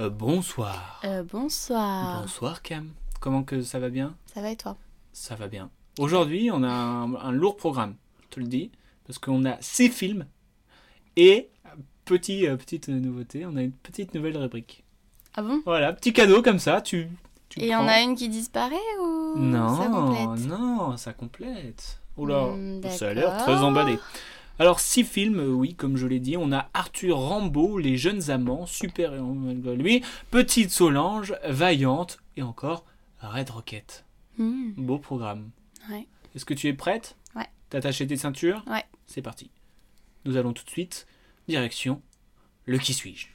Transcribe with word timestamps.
Euh, 0.00 0.08
bonsoir. 0.10 1.00
Euh, 1.04 1.22
bonsoir. 1.22 2.22
Bonsoir 2.22 2.62
Cam. 2.62 2.88
Comment 3.20 3.42
que 3.42 3.60
ça 3.62 3.78
va 3.78 3.90
bien? 3.90 4.14
Ça 4.34 4.40
va 4.40 4.50
et 4.50 4.56
toi? 4.56 4.76
Ça 5.12 5.34
va 5.34 5.48
bien. 5.48 5.70
Aujourd'hui, 5.98 6.50
on 6.52 6.62
a 6.62 6.70
un, 6.70 7.14
un 7.16 7.32
lourd 7.32 7.56
programme, 7.56 7.96
je 8.22 8.28
te 8.28 8.40
le 8.40 8.46
dis, 8.46 8.70
parce 9.06 9.18
qu'on 9.18 9.44
a 9.44 9.56
six 9.60 9.90
films 9.90 10.24
et 11.16 11.50
petit, 12.04 12.46
euh, 12.46 12.56
petite 12.56 12.88
nouveauté, 12.88 13.44
on 13.44 13.56
a 13.56 13.62
une 13.62 13.72
petite 13.72 14.14
nouvelle 14.14 14.38
rubrique. 14.38 14.84
Ah 15.34 15.42
bon? 15.42 15.60
Voilà, 15.66 15.92
petit 15.92 16.12
cadeau 16.12 16.42
comme 16.42 16.58
ça, 16.58 16.80
tu. 16.80 17.08
tu 17.50 17.60
Et 17.60 17.64
il 17.66 17.70
y 17.70 17.76
en 17.76 17.86
a 17.86 18.00
une 18.00 18.14
qui 18.14 18.28
disparaît 18.28 18.76
ou 19.02 19.36
Non, 19.36 19.76
ça 19.76 19.88
complète? 19.88 20.46
non, 20.48 20.96
ça 20.96 21.12
complète. 21.12 22.00
Oula, 22.16 22.46
Hmm, 22.46 22.82
ça 22.90 23.08
a 23.10 23.14
l'air 23.14 23.36
très 23.38 23.56
emballé. 23.56 23.98
Alors, 24.60 24.78
six 24.78 25.04
films, 25.04 25.40
euh, 25.40 25.48
oui, 25.48 25.74
comme 25.74 25.96
je 25.96 26.06
l'ai 26.06 26.20
dit. 26.20 26.36
On 26.36 26.52
a 26.52 26.68
Arthur 26.74 27.16
Rambaud, 27.16 27.78
Les 27.78 27.96
Jeunes 27.96 28.30
Amants, 28.30 28.66
super 28.66 29.14
héros 29.14 29.32
malgré 29.32 29.74
lui, 29.74 30.04
Petite 30.30 30.70
Solange, 30.70 31.34
Vaillante, 31.48 32.18
et 32.36 32.42
encore 32.42 32.84
Red 33.20 33.48
Rocket. 33.48 34.04
Hmm, 34.36 34.72
Beau 34.76 34.98
programme. 34.98 35.50
Ouais. 35.90 36.06
Est-ce 36.34 36.44
que 36.44 36.52
tu 36.52 36.68
es 36.68 36.74
prête? 36.74 37.16
Ouais. 37.34 37.46
T'as 37.70 37.78
attaché 37.78 38.06
tes 38.06 38.18
ceintures? 38.18 38.62
Ouais. 38.66 38.84
C'est 39.06 39.22
parti. 39.22 39.50
Nous 40.26 40.36
allons 40.36 40.52
tout 40.52 40.64
de 40.66 40.70
suite, 40.70 41.06
direction, 41.48 42.02
le 42.66 42.76
qui 42.76 42.92
suis-je? 42.92 43.28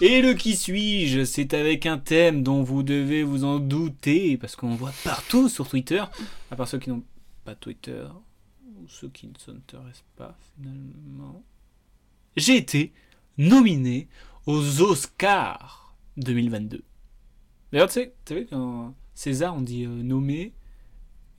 Et 0.00 0.22
le 0.22 0.34
qui 0.34 0.54
suis-je, 0.54 1.24
c'est 1.24 1.54
avec 1.54 1.84
un 1.84 1.98
thème 1.98 2.44
dont 2.44 2.62
vous 2.62 2.84
devez 2.84 3.24
vous 3.24 3.42
en 3.42 3.58
douter, 3.58 4.36
parce 4.36 4.54
qu'on 4.54 4.76
voit 4.76 4.92
partout 5.02 5.48
sur 5.48 5.68
Twitter, 5.68 6.04
à 6.52 6.56
part 6.56 6.68
ceux 6.68 6.78
qui 6.78 6.90
n'ont 6.90 7.02
pas 7.44 7.56
Twitter, 7.56 8.06
ou 8.64 8.86
ceux 8.88 9.08
qui 9.08 9.26
ne 9.26 9.32
s'intéressent 9.36 10.04
pas 10.14 10.38
finalement. 10.54 11.42
J'ai 12.36 12.56
été 12.56 12.92
nominé 13.38 14.06
aux 14.46 14.80
Oscars 14.82 15.96
2022. 16.16 16.84
D'ailleurs, 17.72 17.88
tu 17.88 17.94
sais, 17.94 18.14
tu 18.24 18.34
sais 18.34 18.46
quand 18.48 18.94
César, 19.14 19.56
on 19.56 19.62
dit 19.62 19.84
euh, 19.84 19.88
nommé, 19.88 20.52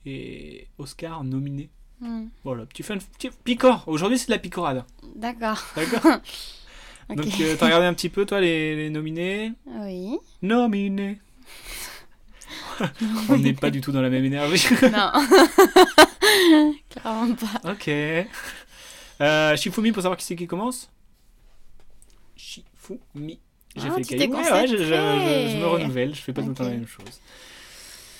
et 0.04 0.68
Oscar, 0.76 1.24
nominé. 1.24 1.70
hmm. 2.00 2.26
Voilà, 2.44 2.66
petit 2.66 2.82
fun, 2.82 2.98
petit 2.98 3.30
picor. 3.42 3.84
Aujourd'hui, 3.86 4.18
c'est 4.18 4.26
de 4.26 4.32
la 4.32 4.38
picorade. 4.38 4.84
D'accord. 5.16 5.64
D'accord 5.74 6.18
Donc, 7.16 7.40
euh, 7.40 7.56
t'as 7.58 7.66
regardé 7.66 7.86
un 7.86 7.94
petit 7.94 8.08
peu, 8.08 8.24
toi, 8.26 8.40
les, 8.40 8.76
les 8.76 8.90
nominés 8.90 9.52
Oui. 9.66 10.16
Nominés. 10.42 11.18
On 13.28 13.36
n'est 13.38 13.52
pas 13.52 13.70
du 13.70 13.80
tout 13.80 13.92
dans 13.92 14.00
la 14.02 14.10
même 14.10 14.24
énergie. 14.24 14.66
Non. 14.82 15.12
Clairement 16.90 17.34
pas. 17.34 17.72
ok. 17.72 17.88
Euh, 19.20 19.56
Shifumi, 19.56 19.92
pour 19.92 20.02
savoir 20.02 20.16
qui 20.16 20.24
c'est 20.24 20.36
qui 20.36 20.46
commence 20.46 20.90
Shifumi. 22.36 23.38
J'ai 23.76 23.82
Ah, 23.88 23.90
fait 23.92 23.98
le 24.00 24.04
tu 24.04 24.16
cahier. 24.16 24.28
t'es 24.28 24.34
Ouais, 24.34 24.50
ouais, 24.52 24.66
je, 24.66 24.76
je- 24.76 24.84
je- 24.84 24.90
concentré. 24.94 25.48
je 25.50 25.56
me 25.58 25.66
renouvelle, 25.66 26.14
je 26.14 26.20
fais 26.20 26.32
pas 26.32 26.42
tout 26.42 26.48
le 26.48 26.54
temps 26.54 26.64
la 26.64 26.70
même 26.70 26.86
chose. 26.86 27.20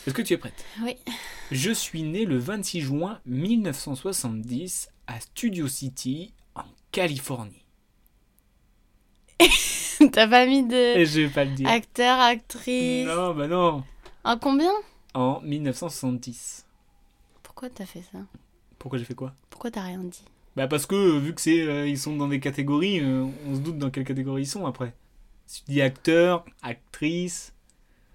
Est-ce 0.07 0.15
que 0.15 0.22
tu 0.22 0.33
es 0.34 0.37
prête? 0.37 0.65
Oui. 0.83 0.97
Je 1.51 1.71
suis 1.72 2.03
né 2.03 2.25
le 2.25 2.39
26 2.39 2.81
juin 2.83 3.19
1970 3.27 4.89
à 5.07 5.19
Studio 5.21 5.67
City, 5.69 6.33
en 6.55 6.62
Californie. 6.93 7.65
T'as 10.12 10.28
pas 10.28 10.47
mis 10.47 10.62
de 10.67 10.75
Et 10.99 11.05
je 11.06 11.21
vais 11.23 11.28
pas 11.28 11.45
le 11.45 11.53
dire. 11.53 11.69
acteur, 11.69 12.19
actrice. 12.19 13.06
Non, 13.06 13.34
bah 13.34 13.47
non. 13.47 13.84
En 14.25 14.39
combien 14.39 14.73
En 15.15 15.41
1970. 15.43 16.67
Pourquoi 17.43 17.69
t'as 17.71 17.87
fait 17.87 18.03
ça? 18.12 18.19
Pourquoi 18.78 18.99
j'ai 18.99 19.05
fait 19.05 19.15
quoi? 19.15 19.34
Pourquoi 19.51 19.71
t'as 19.71 19.83
rien 19.83 19.99
dit? 19.99 20.25
Bah 20.56 20.67
parce 20.69 20.87
que 20.87 20.95
euh, 20.95 21.19
vu 21.19 21.34
que 21.34 21.41
c'est 21.41 21.61
euh, 21.61 21.87
ils 21.87 21.99
sont 21.99 22.17
dans 22.17 22.28
des 22.28 22.41
catégories, 22.41 23.01
euh, 23.01 23.27
on 23.47 23.55
se 23.55 23.61
doute 23.61 23.78
dans 23.78 23.91
quelle 23.91 24.05
catégorie 24.05 24.43
ils 24.43 24.47
sont 24.47 24.67
après. 24.67 24.95
Si 25.47 25.65
tu 25.65 25.72
dis 25.72 25.83
acteur, 25.83 26.45
actrice, 26.62 27.53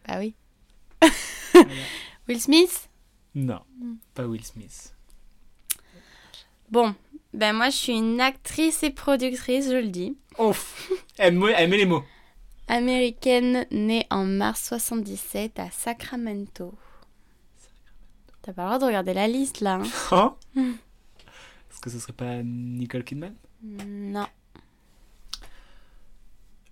Bah 0.08 0.20
oui. 0.20 0.34
Will 2.28 2.42
Smith? 2.42 2.90
Non, 3.36 3.60
pas 4.14 4.26
Will 4.26 4.44
Smith. 4.44 4.94
Bon, 6.72 6.96
ben 7.36 7.54
moi 7.54 7.70
je 7.70 7.76
suis 7.78 7.94
une 7.98 8.20
actrice 8.22 8.84
et 8.84 8.90
productrice, 8.90 9.68
je 9.70 9.76
le 9.78 9.88
dis. 9.90 10.18
Ouf, 10.40 10.92
elle, 11.18 11.36
me- 11.38 11.52
elle 11.56 11.70
met 11.70 11.78
les 11.78 11.86
mots. 11.86 12.04
Américaine 12.68 13.66
née 13.72 14.08
en 14.10 14.26
mars 14.26 14.66
77 14.70 15.60
à 15.60 15.70
Sacramento. 15.70 16.74
T'as 18.42 18.54
pas 18.54 18.64
le 18.64 18.68
droit 18.70 18.80
de 18.80 18.86
regarder 18.86 19.14
la 19.14 19.28
liste 19.28 19.62
là. 19.62 19.76
hein 19.76 19.84
Hein 20.12 20.36
Est-ce 21.72 21.80
que 21.82 21.90
ce 21.90 22.00
serait 22.00 22.14
pas 22.14 22.42
Nicole 22.44 23.04
Kidman? 23.04 23.36
Non. 23.62 24.28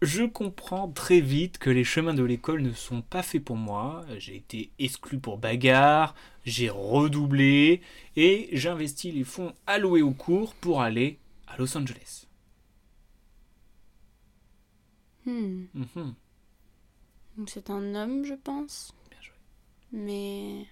Je 0.03 0.24
comprends 0.24 0.90
très 0.90 1.22
vite 1.22 1.58
que 1.59 1.69
les 1.69 1.86
chemins 1.86 2.14
de 2.14 2.24
l'école 2.24 2.62
ne 2.62 2.74
sont 2.74 3.02
pas 3.02 3.24
faits 3.24 3.41
pour 3.41 3.56
moi. 3.56 4.03
J'ai 4.18 4.36
été 4.36 4.69
exclu 4.78 5.18
pour 5.18 5.38
bagarre, 5.38 6.14
j'ai 6.44 6.69
redoublé 6.69 7.81
et 8.18 8.50
j'investis 8.52 9.14
les 9.14 9.24
fonds 9.24 9.53
alloués 9.66 10.02
au 10.02 10.12
cours 10.12 10.56
pour 10.56 10.81
aller 10.81 11.19
à 11.47 11.56
Los 11.56 11.78
Angeles. 11.78 12.28
Hmm. 15.25 15.68
Mhm. 15.74 16.16
Donc 17.38 17.50
c'est 17.50 17.70
un 17.70 17.96
homme, 17.96 18.25
je 18.25 18.34
pense. 18.34 18.94
Bien 19.09 19.22
joué. 19.22 19.35
Mais. 19.94 20.66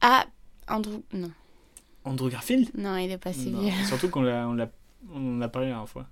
Ah, 0.00 0.24
Andrew. 0.68 1.02
Non. 1.12 1.32
Andrew 2.04 2.30
Garfield? 2.30 2.70
Non, 2.74 2.96
il 2.96 3.10
est 3.10 3.18
pas 3.18 3.34
si 3.34 3.50
Non, 3.50 3.60
vieux. 3.60 3.84
Surtout 3.84 4.08
qu'on 4.08 4.22
l'a, 4.22 4.48
on 4.48 4.54
l'a, 4.54 4.70
on 5.12 5.38
parlé 5.50 5.68
la 5.68 5.74
dernière 5.74 5.88
fois. 5.88 6.08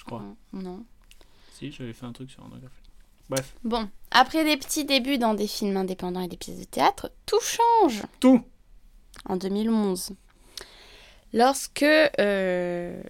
Je 0.00 0.04
crois. 0.06 0.22
Non. 0.54 0.82
Si, 1.52 1.70
j'avais 1.72 1.92
fait 1.92 2.06
un 2.06 2.12
truc 2.12 2.30
sur 2.30 2.42
Garfield. 2.42 2.70
Bref. 3.28 3.54
Bon, 3.64 3.88
après 4.10 4.44
des 4.44 4.56
petits 4.56 4.86
débuts 4.86 5.18
dans 5.18 5.34
des 5.34 5.46
films 5.46 5.76
indépendants 5.76 6.22
et 6.22 6.26
des 6.28 6.38
pièces 6.38 6.58
de 6.58 6.64
théâtre, 6.64 7.12
tout 7.26 7.38
change 7.42 8.02
Tout 8.18 8.42
en 9.26 9.36
2011. 9.36 10.12
Lorsque. 11.34 11.82
euh, 11.84 13.02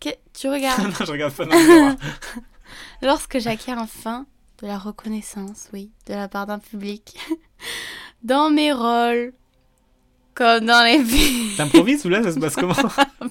que- 0.00 0.08
Tu 0.32 0.48
regardes 0.48 0.82
Non, 0.84 0.90
je 1.06 1.12
regarde 1.12 1.34
pas 1.34 1.44
dans. 1.44 1.96
Lorsque 3.02 3.38
j'acquiers 3.38 3.74
enfin 3.74 4.26
de 4.62 4.66
la 4.66 4.78
reconnaissance, 4.78 5.68
oui, 5.72 5.90
de 6.06 6.14
la 6.14 6.28
part 6.28 6.46
d'un 6.46 6.58
public, 6.58 7.16
dans 8.22 8.50
mes 8.50 8.72
rôles, 8.72 9.32
comme 10.34 10.64
dans 10.64 10.82
les 10.84 11.04
films, 11.04 11.56
T'improvises 11.56 12.04
ou 12.06 12.08
là, 12.08 12.22
ça 12.22 12.32
se 12.32 12.40
passe 12.40 12.56
comment? 12.56 12.74
Oh, 12.82 13.26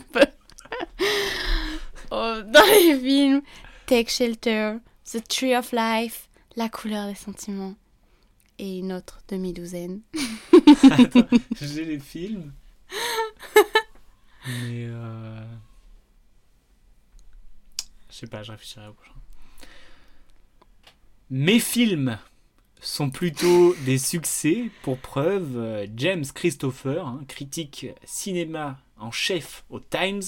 dans 2.44 2.66
les 2.66 3.00
films, 3.00 3.42
Take 3.86 4.10
Shelter, 4.10 4.78
The 5.06 5.28
Tree 5.28 5.56
of 5.56 5.72
Life, 5.72 6.30
La 6.56 6.70
couleur 6.70 7.08
des 7.08 7.16
sentiments, 7.16 7.76
et 8.60 8.80
une 8.80 8.94
autre 8.94 9.22
demi-douzaine. 9.28 10.02
Attends, 10.92 11.28
j'ai 11.62 11.86
les 11.86 12.00
films. 12.00 12.54
Mais 14.48 14.86
euh... 14.88 15.46
Je 18.10 18.16
sais 18.16 18.28
pas, 18.28 18.44
je 18.44 18.52
réfléchirai 18.52 18.88
au 18.88 18.94
prochain. 18.94 19.12
Mes 21.30 21.60
films 21.60 22.18
sont 22.82 23.10
plutôt 23.10 23.76
des 23.86 23.98
succès. 23.98 24.72
Pour 24.82 24.98
preuve, 24.98 25.58
euh, 25.58 25.88
James 25.96 26.26
Christopher, 26.34 27.06
hein, 27.06 27.24
critique 27.28 27.88
cinéma 28.06 28.80
en 28.98 29.12
chef 29.12 29.66
au 29.70 29.80
Times, 29.80 30.24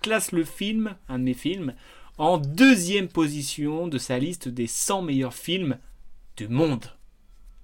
classe 0.00 0.32
le 0.32 0.44
film, 0.44 0.96
un 1.08 1.18
de 1.18 1.24
mes 1.24 1.34
films, 1.34 1.74
en 2.18 2.38
deuxième 2.38 3.08
position 3.08 3.86
de 3.88 3.98
sa 3.98 4.18
liste 4.18 4.48
des 4.48 4.66
100 4.66 5.02
meilleurs 5.02 5.34
films 5.34 5.78
du 6.36 6.48
monde. 6.48 6.84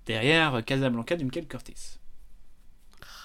Derrière 0.07 0.65
Casablanca 0.65 1.17
de 1.17 1.25
Michael 1.25 1.47
Curtis. 1.47 1.99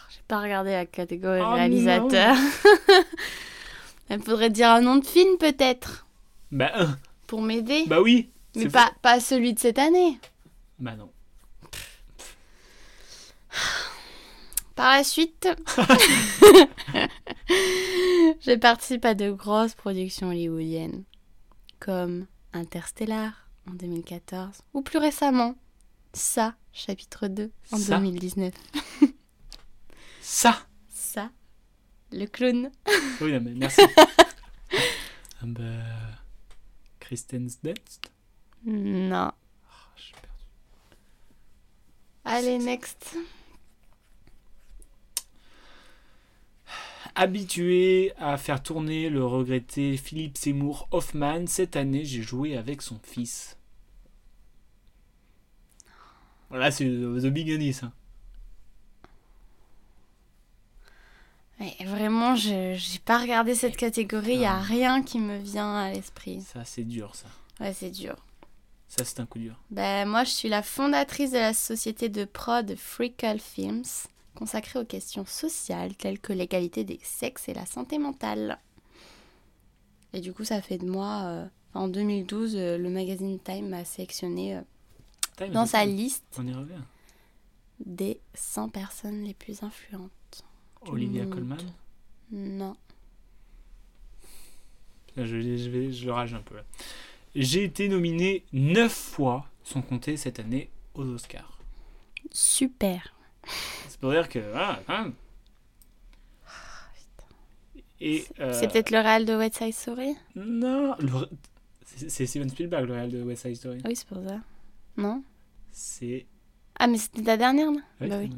J'ai 0.10 0.22
pas 0.28 0.42
regardé 0.42 0.72
la 0.72 0.86
catégorie 0.86 1.42
Oh 1.44 1.54
réalisateur. 1.54 2.36
Il 4.10 4.20
faudrait 4.22 4.50
dire 4.50 4.70
un 4.70 4.82
nom 4.82 4.96
de 4.96 5.06
film 5.06 5.38
peut-être, 5.38 6.08
Bah, 6.52 6.72
euh, 6.80 6.88
pour 7.28 7.42
m'aider. 7.42 7.84
bah 7.88 8.02
oui. 8.02 8.30
Mais 8.56 8.68
pas, 8.68 8.92
pas 9.04 9.20
celui 9.20 9.54
de 9.54 9.60
cette 9.60 9.78
année. 9.78 10.20
Bah 10.80 10.96
non. 10.96 11.12
Par 14.80 14.96
la 14.96 15.04
suite, 15.04 15.46
Je 17.50 18.56
participe 18.56 19.04
à 19.04 19.14
de 19.14 19.30
grosses 19.30 19.74
productions 19.74 20.30
hollywoodiennes, 20.30 21.04
comme 21.82 22.28
Interstellar 22.54 23.50
en 23.70 23.74
2014, 23.74 24.62
ou 24.74 24.82
plus 24.82 24.98
récemment, 25.00 25.56
Ça, 26.14 26.56
chapitre 26.72 27.28
2 27.28 27.52
en 27.74 27.78
Ça 27.78 27.98
2019. 27.98 28.54
Ça 30.22 30.66
Ça, 30.88 31.30
le 32.14 32.26
clown. 32.28 32.72
Oui, 33.20 33.34
non, 33.34 33.42
mais 33.42 33.56
merci. 33.56 33.82
ah 35.42 35.46
bah. 35.46 35.64
Kristen's 37.02 37.60
Dunst? 37.62 38.10
Non. 38.64 39.34
Ah. 39.34 39.34
Allez, 42.24 42.60
next. 42.60 43.18
Habitué 47.22 48.14
à 48.18 48.38
faire 48.38 48.64
tourner 48.64 49.10
le 49.10 49.26
regretté 49.26 49.98
Philippe 49.98 50.38
Seymour 50.38 50.88
Hoffman, 50.92 51.48
cette 51.48 51.76
année 51.76 52.06
j'ai 52.06 52.22
joué 52.22 52.56
avec 52.56 52.82
son 52.82 52.98
fils. 53.04 53.58
Voilà, 56.50 56.72
c'est 56.72 56.86
The 56.86 57.26
Big 57.26 57.52
Anis. 57.52 57.84
hein. 57.84 57.92
Ouais, 61.60 61.76
vraiment, 61.86 62.38
je 62.38 62.76
j'ai 62.78 63.00
pas 63.00 63.18
regardé 63.20 63.54
cette 63.54 63.76
catégorie, 63.76 64.36
il 64.36 64.42
y 64.42 64.46
a 64.46 64.58
rien 64.58 65.04
qui 65.04 65.20
me 65.20 65.40
vient 65.40 65.76
à 65.76 65.92
l'esprit. 65.92 66.40
Ça, 66.42 66.64
c'est 66.64 66.86
dur, 66.86 67.16
ça. 67.16 67.28
Ouais, 67.60 67.74
c'est 67.74 67.92
dur. 67.92 68.16
Ça, 68.88 69.04
c'est 69.04 69.20
un 69.20 69.26
coup 69.26 69.40
dur. 69.40 69.60
Ben, 69.72 70.08
moi, 70.08 70.24
je 70.24 70.30
suis 70.32 70.48
la 70.48 70.64
fondatrice 70.64 71.32
de 71.32 71.38
la 71.38 71.54
société 71.54 72.08
de 72.08 72.24
prod 72.24 72.78
Freakle 72.78 73.40
Films, 73.40 73.84
consacrée 74.40 74.80
aux 74.80 74.86
questions 74.86 75.26
sociales 75.26 75.96
telles 75.98 76.18
que 76.18 76.32
l'égalité 76.32 76.86
des 76.86 77.00
sexes 77.04 77.50
et 77.50 77.54
la 77.54 77.66
santé 77.66 77.98
mentale. 77.98 78.58
Et 80.14 80.22
du 80.22 80.32
coup, 80.32 80.46
ça 80.46 80.62
fait 80.62 80.78
de 80.78 80.90
moi, 80.90 81.24
euh, 81.26 81.46
en 81.74 81.90
2012, 81.90 82.56
euh, 82.56 82.78
le 82.78 82.90
magazine 82.90 83.38
Time 83.40 83.68
m'a 83.68 83.84
sélectionné 83.84 84.56
euh, 84.56 84.62
Time, 85.36 85.52
dans 85.52 85.66
sa 85.66 85.84
liste 85.84 86.24
On 86.38 86.48
y 86.48 86.54
revient. 86.54 86.82
des 87.86 88.22
100 88.34 88.70
personnes 88.70 89.24
les 89.26 89.34
plus 89.34 89.62
influentes. 89.62 90.46
Olivia 90.84 91.26
monde. 91.26 91.34
Colman. 91.34 91.58
Non. 92.32 92.76
Je, 95.18 95.26
je, 95.26 95.70
vais, 95.70 95.92
je 95.92 96.10
rage 96.10 96.34
un 96.34 96.42
peu 96.42 96.56
là. 96.56 96.64
J'ai 97.36 97.66
été 97.66 97.90
nominé 97.90 98.46
9 98.54 98.90
fois, 98.90 99.46
sans 99.66 99.82
compter 99.82 100.16
cette 100.16 100.40
année, 100.40 100.70
aux 100.94 101.04
Oscars. 101.04 101.60
Super. 102.32 103.14
C'est 104.00 104.02
pour 104.02 104.12
dire 104.12 104.30
que. 104.30 104.40
Voilà, 104.40 104.80
quand 104.88 105.04
même. 105.04 105.14
Et. 108.02 108.24
euh, 108.40 108.54
C'est 108.54 108.72
peut-être 108.72 108.92
le 108.92 109.00
réel 109.00 109.26
de 109.26 109.36
West 109.36 109.58
Side 109.58 109.74
Story 109.74 110.16
Non, 110.36 110.96
le- 111.00 111.28
c'est 112.08 112.26
Steven 112.26 112.50
Spielberg, 112.50 112.86
le 112.88 112.94
réel 112.94 113.12
de 113.12 113.22
West 113.24 113.42
Side 113.44 113.56
Story. 113.58 113.80
Oui, 113.86 113.96
c'est 113.96 114.08
pour 114.08 114.24
ça. 114.26 114.38
Non 114.96 115.22
C'est. 115.72 116.26
Ah, 116.80 116.88
mais 116.88 116.98
c'était 116.98 117.24
ta 117.24 117.36
dernière, 117.36 117.72
là 117.72 117.80
Ouais, 118.00 118.08
Bah 118.08 118.16
c'est- 118.22 118.28
oui. 118.30 118.32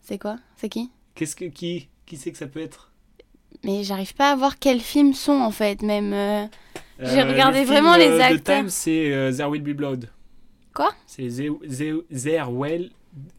C'est 0.00 0.18
quoi? 0.18 0.38
C'est 0.56 0.68
qui? 0.70 0.90
Qu'est-ce 1.14 1.36
que. 1.36 1.44
Qui 1.46 1.88
Qui 2.06 2.16
c'est 2.16 2.32
que 2.32 2.38
ça 2.38 2.46
peut 2.46 2.60
être? 2.62 2.90
Mais 3.64 3.82
j'arrive 3.84 4.14
pas 4.14 4.30
à 4.32 4.36
voir 4.36 4.58
quels 4.58 4.80
films 4.80 5.12
sont 5.12 5.32
en 5.40 5.50
fait, 5.50 5.82
même. 5.82 6.12
euh, 6.14 6.46
J'ai 7.00 7.20
Euh, 7.20 7.28
regardé 7.30 7.58
le 7.60 7.64
film, 7.66 7.74
vraiment 7.76 7.96
les 7.96 8.18
acteurs. 8.20 8.60
Time, 8.60 8.70
c'est 8.70 9.30
There 9.36 9.50
Will 9.50 9.62
Be 9.62 9.76
Blood. 9.76 10.08
Quoi? 10.74 10.90
C'est 11.06 11.28
There 11.28 12.48
Will. 12.50 12.92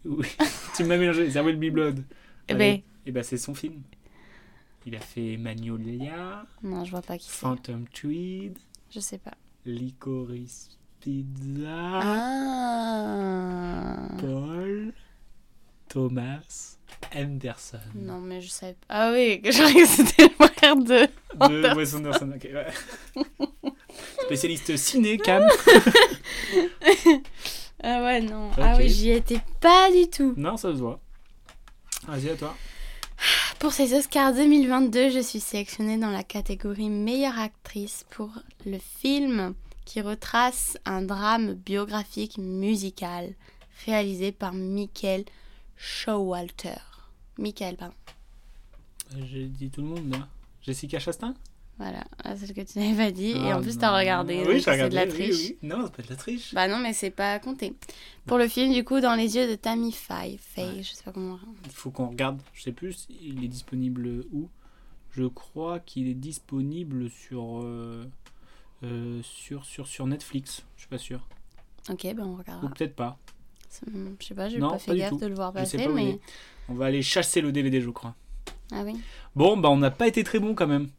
Tu 0.75 0.83
m'as 0.83 0.97
mélangé. 0.97 1.27
There 1.29 1.43
Will 1.45 1.57
Be 1.57 1.71
Blood. 1.73 2.03
Ben, 2.47 2.81
Et 3.05 3.11
ben 3.11 3.23
c'est 3.23 3.37
son 3.37 3.53
film. 3.53 3.81
Il 4.85 4.95
a 4.95 4.99
fait 4.99 5.37
Magnolia, 5.37 6.45
non, 6.63 6.83
je 6.85 6.91
vois 6.91 7.01
pas 7.01 7.17
qui 7.17 7.25
c'est. 7.29 7.35
Phantom 7.41 7.85
Tweed, 7.89 8.57
Je 8.89 8.99
sais 8.99 9.17
pas. 9.19 9.33
Licorice 9.65 10.69
Pizza, 11.01 11.99
Ah. 12.81 14.07
Paul, 14.19 14.93
Thomas, 15.89 16.77
Anderson. 17.15 17.77
Non, 17.93 18.19
mais 18.19 18.41
je 18.41 18.49
savais 18.49 18.73
pas. 18.73 18.87
Ah 18.89 19.11
oui, 19.13 19.41
que 19.43 19.51
c'était 19.51 20.23
le 20.23 20.45
frère 20.47 20.75
de. 20.77 21.07
De 21.49 21.75
Wes 21.75 21.93
Anderson, 21.93 22.31
ok, 22.35 22.47
ouais. 22.53 22.67
Spécialiste 24.25 24.75
ciné, 24.77 25.17
Cam. 25.17 25.43
Ah 27.81 28.03
ouais, 28.03 28.21
non. 28.21 28.51
Ah 28.57 28.75
oui, 28.77 28.89
j'y 28.89 29.11
étais 29.11 29.41
pas 29.61 29.91
du 29.91 30.09
tout. 30.09 30.33
Non, 30.37 30.57
ça 30.57 30.71
se 30.73 30.79
voit. 30.79 30.99
Vas-y, 32.07 32.29
à 32.29 32.35
toi. 32.35 32.55
Pour 33.59 33.73
ces 33.73 33.93
Oscars 33.93 34.33
2022, 34.33 35.09
je 35.09 35.19
suis 35.19 35.39
sélectionnée 35.39 35.97
dans 35.97 36.09
la 36.09 36.23
catégorie 36.23 36.89
meilleure 36.89 37.37
actrice 37.37 38.05
pour 38.09 38.29
le 38.65 38.79
film 38.79 39.53
qui 39.85 40.01
retrace 40.01 40.77
un 40.85 41.01
drame 41.01 41.53
biographique 41.53 42.37
musical 42.37 43.33
réalisé 43.85 44.31
par 44.31 44.53
Michael 44.53 45.25
Showalter. 45.75 46.79
Michael, 47.37 47.75
pardon. 47.75 47.95
J'ai 49.31 49.45
dit 49.45 49.69
tout 49.69 49.81
le 49.81 49.87
monde, 49.87 50.11
là. 50.11 50.27
Jessica 50.61 50.99
Chastain? 50.99 51.33
Voilà, 51.79 52.03
Ah, 52.25 52.35
c'est 52.35 52.45
ce 52.47 52.51
que 52.51 52.59
tu 52.61 52.77
n'avais 52.77 53.05
pas 53.05 53.11
dit. 53.11 53.31
et 53.31 53.51
Ah, 53.51 53.57
en 53.57 53.61
plus, 53.61 53.75
non. 53.75 53.79
t'as 53.81 53.97
regardé. 53.97 54.39
Oui, 54.39 54.43
donc 54.43 54.53
j'ai 54.55 54.59
c'est 54.61 54.71
regardé. 54.73 54.89
de 54.91 54.95
la 54.95 55.07
triche. 55.07 55.35
oui. 55.35 55.57
Non, 55.63 55.85
c'est 55.85 55.95
pas 55.95 56.03
de 56.03 56.09
la 56.09 56.15
triche. 56.17 56.53
Bah 56.53 56.67
non, 56.67 56.77
mais 56.79 56.91
c'est 56.91 57.09
pas 57.09 57.39
compté. 57.39 57.73
Pour 58.25 58.37
le 58.37 58.47
film, 58.49 58.73
du 58.73 58.83
coup, 58.83 58.99
Dans 58.99 59.15
les 59.15 59.35
yeux 59.37 59.47
de 59.49 59.55
Tammy 59.55 59.93
Faye. 59.93 60.37
Faye, 60.37 60.83
je 60.83 60.93
sais 60.93 61.03
pas 61.03 61.13
comment. 61.13 61.39
Il 61.65 61.71
faut 61.71 61.89
qu'on 61.89 62.07
regarde. 62.09 62.41
Je 62.53 62.63
sais 62.63 62.73
plus 62.73 63.07
il 63.21 63.43
est 63.43 63.47
disponible 63.47 64.25
où. 64.33 64.49
Je 65.11 65.23
crois 65.23 65.79
qu'il 65.79 66.07
est 66.09 66.13
disponible 66.13 67.09
sur, 67.09 67.61
euh, 67.63 68.05
euh, 68.83 69.21
sur, 69.23 69.63
sur, 69.65 69.87
sur 69.87 70.05
Netflix. 70.05 70.63
Je 70.75 70.81
suis 70.81 70.89
pas 70.89 70.97
sûr. 70.99 71.25
Ok, 71.89 72.03
ben 72.03 72.19
on 72.19 72.33
Ou 72.33 72.35
regardera. 72.37 72.69
peut-être 72.73 72.95
pas. 72.95 73.17
C'est- 73.69 73.85
Je 74.19 74.25
sais 74.27 74.35
pas, 74.35 74.49
j'ai 74.49 74.59
pas 74.59 74.69
pas 74.71 74.79
fait 74.79 74.91
du 74.93 74.97
gaffe 74.99 75.17
de 75.17 75.27
le 75.27 75.33
voir 75.35 75.53
passer, 75.53 75.77
pas 75.77 75.87
mais. 75.89 76.19
On 76.67 76.73
va 76.75 76.85
aller 76.87 77.01
chasser 77.01 77.39
le 77.41 77.51
DVD, 77.51 77.81
je 77.81 77.89
crois. 77.89 78.15
Ah 78.71 78.83
oui. 78.85 78.99
Bon, 79.35 79.57
bah 79.57 79.69
on 79.69 79.77
n'a 79.77 79.89
pas 79.91 80.07
été 80.07 80.23
très 80.23 80.37
bon 80.39 80.53
quand 80.53 80.67
même. 80.67 80.89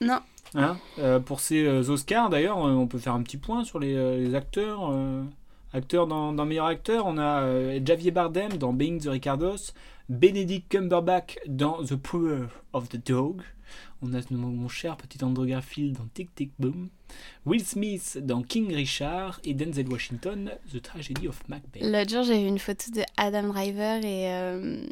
Non. 0.00 0.20
Hein 0.54 0.78
Euh, 0.98 1.20
pour 1.20 1.40
ces 1.40 1.64
euh, 1.64 1.88
Oscars, 1.90 2.30
d'ailleurs, 2.30 2.58
euh, 2.66 2.72
on 2.72 2.86
peut 2.86 2.98
faire 2.98 3.14
un 3.14 3.22
petit 3.22 3.36
point 3.36 3.64
sur 3.64 3.78
les, 3.78 3.94
euh, 3.94 4.18
les 4.18 4.34
acteurs. 4.34 4.90
euh, 4.90 5.22
acteurs 5.72 6.06
dans, 6.08 6.32
dans 6.32 6.44
meilleur 6.46 6.66
acteur, 6.66 7.06
on 7.06 7.16
a 7.18 7.42
euh, 7.42 7.78
Javier 7.84 8.10
Bardem 8.10 8.52
dans 8.58 8.72
Being 8.72 8.98
the 9.00 9.06
Ricardos, 9.08 9.72
Benedict 10.08 10.68
Cumberbatch 10.68 11.36
dans 11.46 11.84
The 11.84 11.94
Power 11.94 12.46
of 12.72 12.88
the 12.88 12.96
Dog, 13.08 13.42
on 14.02 14.12
a 14.14 14.20
mon, 14.32 14.48
mon 14.48 14.68
cher 14.68 14.96
petit 14.96 15.22
Andrew 15.22 15.46
Garfield 15.46 15.96
dans 15.96 16.06
Tic 16.12 16.34
Tic 16.34 16.50
Boom, 16.58 16.88
Will 17.46 17.64
Smith 17.64 18.18
dans 18.20 18.42
King 18.42 18.74
Richard 18.74 19.38
et 19.44 19.54
Denzel 19.54 19.86
Washington, 19.88 20.50
The 20.72 20.82
Tragedy 20.82 21.28
of 21.28 21.40
Macbeth. 21.48 21.82
L'autre 21.84 22.10
jour, 22.10 22.22
j'ai 22.24 22.40
vu 22.42 22.48
une 22.48 22.58
photo 22.58 22.90
de 22.90 23.02
Adam 23.16 23.44
Driver 23.52 24.04
et. 24.04 24.32
euh, 24.32 24.82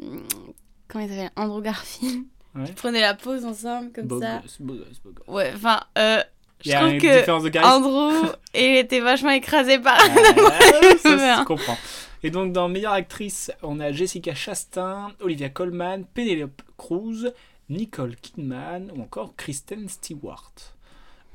Comment 0.87 1.03
il 1.03 1.09
s'appelle? 1.09 1.31
Andrew 1.35 1.61
Garfield. 1.61 2.23
Ouais. 2.55 2.63
Ils 2.67 2.73
prenaient 2.73 3.01
la 3.01 3.13
pause 3.13 3.45
ensemble, 3.45 3.91
comme 3.91 4.05
Beau 4.07 4.19
ça. 4.21 4.39
gosse, 4.39 4.57
beau 4.59 4.73
gosse, 4.73 4.99
beau 5.03 5.11
gosse. 5.11 5.27
Ouais, 5.27 5.51
enfin, 5.55 5.79
euh, 5.97 6.21
Il 6.65 6.65
je 6.65 6.69
y 6.71 6.73
a 6.73 6.79
trouve 6.79 6.93
une 6.93 7.01
que 7.01 7.19
différence 7.19 7.43
de 7.43 7.49
charisme. 7.49 7.71
Andrew, 7.71 8.27
il 8.55 8.75
était 8.77 8.99
vachement 9.01 9.29
écrasé 9.31 9.77
par. 9.79 9.97
Ah, 9.99 10.07
ça 10.97 11.09
Ouais. 11.15 11.35
se 11.39 11.43
comprend. 11.45 11.77
Et 12.23 12.31
donc 12.31 12.51
dans 12.51 12.67
meilleure 12.67 12.93
actrice, 12.93 13.51
on 13.63 13.79
a 13.79 13.91
Jessica 13.91 14.33
Chastain, 14.35 15.09
Olivia 15.21 15.49
Colman, 15.49 16.03
Penelope 16.13 16.61
Cruz, 16.77 17.31
Nicole 17.69 18.15
Kidman 18.17 18.91
ou 18.95 19.01
encore 19.03 19.35
Kristen 19.37 19.87
Stewart. 19.87 20.51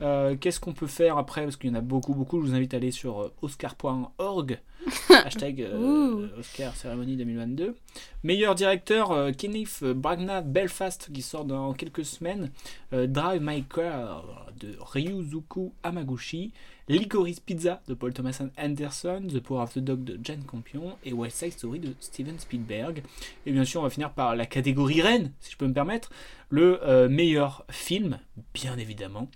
Euh, 0.04 0.37
Qu'est-ce 0.38 0.61
qu'on 0.61 0.73
peut 0.73 0.87
faire 0.87 1.18
après 1.18 1.42
Parce 1.42 1.56
qu'il 1.56 1.70
y 1.70 1.73
en 1.73 1.76
a 1.76 1.80
beaucoup, 1.80 2.14
beaucoup. 2.14 2.40
Je 2.40 2.46
vous 2.49 2.54
invite 2.54 2.75
à 2.75 2.76
aller 2.76 2.90
sur 2.90 3.23
euh, 3.23 3.32
oscar.org. 3.42 4.61
Hashtag 5.25 5.62
euh. 5.62 6.28
Oscar 6.38 6.76
Cérémonie 6.76 7.16
2022. 7.16 7.75
Meilleur 8.23 8.54
directeur, 8.54 9.12
euh, 9.12 9.32
Kenneth 9.32 9.82
Branagh 9.82 10.44
Belfast, 10.44 11.11
qui 11.12 11.23
sort 11.23 11.44
dans 11.44 11.73
quelques 11.73 12.04
semaines. 12.04 12.50
Drive 12.92 13.42
My 13.42 13.64
Car 13.64 14.46
de 14.61 14.76
Ryuzuku 14.78 15.73
Hamaguchi. 15.82 16.52
Licorice 16.88 17.40
Pizza 17.40 17.80
de 17.88 17.94
Paul 17.94 18.12
Thomas 18.12 18.42
Anderson, 18.58 19.23
The 19.26 19.40
Power 19.40 19.62
of 19.62 19.73
the 19.73 19.78
Dog 19.78 20.04
de 20.04 20.20
Jane 20.23 20.42
Campion 20.44 20.99
et 21.02 21.14
West 21.14 21.38
Side 21.38 21.52
Story 21.52 21.78
de 21.80 21.94
Steven 21.99 22.38
Spielberg. 22.38 23.02
Et 23.46 23.52
bien 23.52 23.64
sûr, 23.64 23.80
on 23.80 23.84
va 23.84 23.90
finir 23.90 24.11
par 24.11 24.37
la 24.37 24.44
catégorie 24.44 25.00
reine, 25.00 25.32
si 25.40 25.52
je 25.52 25.56
peux 25.56 25.66
me 25.66 25.73
permettre, 25.73 26.11
le 26.50 26.87
euh, 26.87 27.08
meilleur 27.08 27.64
film, 27.70 28.18
bien 28.52 28.76
évidemment. 28.76 29.28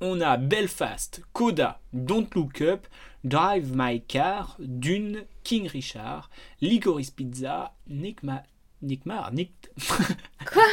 On 0.00 0.20
a 0.20 0.36
Belfast, 0.36 1.22
Coda, 1.32 1.80
Don't 1.92 2.28
Look 2.34 2.60
Up, 2.60 2.86
Drive 3.24 3.72
My 3.74 4.00
Car, 4.06 4.56
Dune, 4.58 5.24
King 5.42 5.68
Richard, 5.68 6.28
Licorice 6.60 7.10
Pizza, 7.10 7.72
Nickma, 7.88 8.42
Nickmar, 8.82 9.32
Nick... 9.32 9.52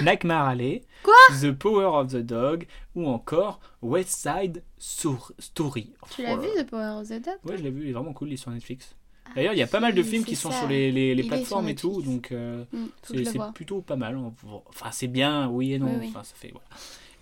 Nakmar 0.02 0.50
Alley, 0.50 0.84
The 1.42 1.52
Power 1.54 1.86
of 1.86 2.12
the 2.12 2.18
Dog 2.24 2.66
ou 2.96 3.08
encore 3.08 3.60
West 3.82 4.10
Side 4.22 4.62
Story. 4.78 5.94
Tu 6.10 6.24
l'as 6.24 6.36
vu, 6.36 6.48
The 6.58 6.70
Power 6.70 7.00
of 7.02 7.08
the 7.08 7.22
Dog 7.24 7.38
Ouais, 7.46 7.58
je 7.58 7.64
l'ai 7.64 7.72
vu, 7.72 7.84
il 7.84 7.90
est 7.90 7.94
vraiment 7.94 8.14
cool, 8.14 8.28
il 8.30 8.34
est 8.34 8.38
sur 8.38 8.52
Netflix. 8.52 8.96
D'ailleurs, 9.36 9.54
il 9.54 9.60
y 9.60 9.64
a 9.64 9.68
pas 9.68 9.80
mal 9.80 9.96
de 9.96 10.04
films 10.04 10.26
qui 10.26 10.36
sont 10.36 10.52
ça. 10.52 10.60
sur 10.60 10.68
les, 10.68 10.92
les- 10.92 11.24
plateformes 11.24 11.70
et 11.70 11.76
tout, 11.76 12.02
donc 12.02 12.32
euh, 12.32 12.66
que 13.10 13.24
c'est 13.24 13.40
plutôt 13.56 13.82
pas 13.82 13.96
mal. 13.96 14.20
Enfin, 14.68 14.92
c'est 14.92 15.08
bien, 15.08 15.48
oui 15.50 15.74
et 15.74 15.80
non. 15.80 15.88
Oui, 15.88 15.98
oui. 16.02 16.08
Enfin, 16.10 16.24
ça 16.24 16.36
fait, 16.36 16.52
voilà. 16.52 16.68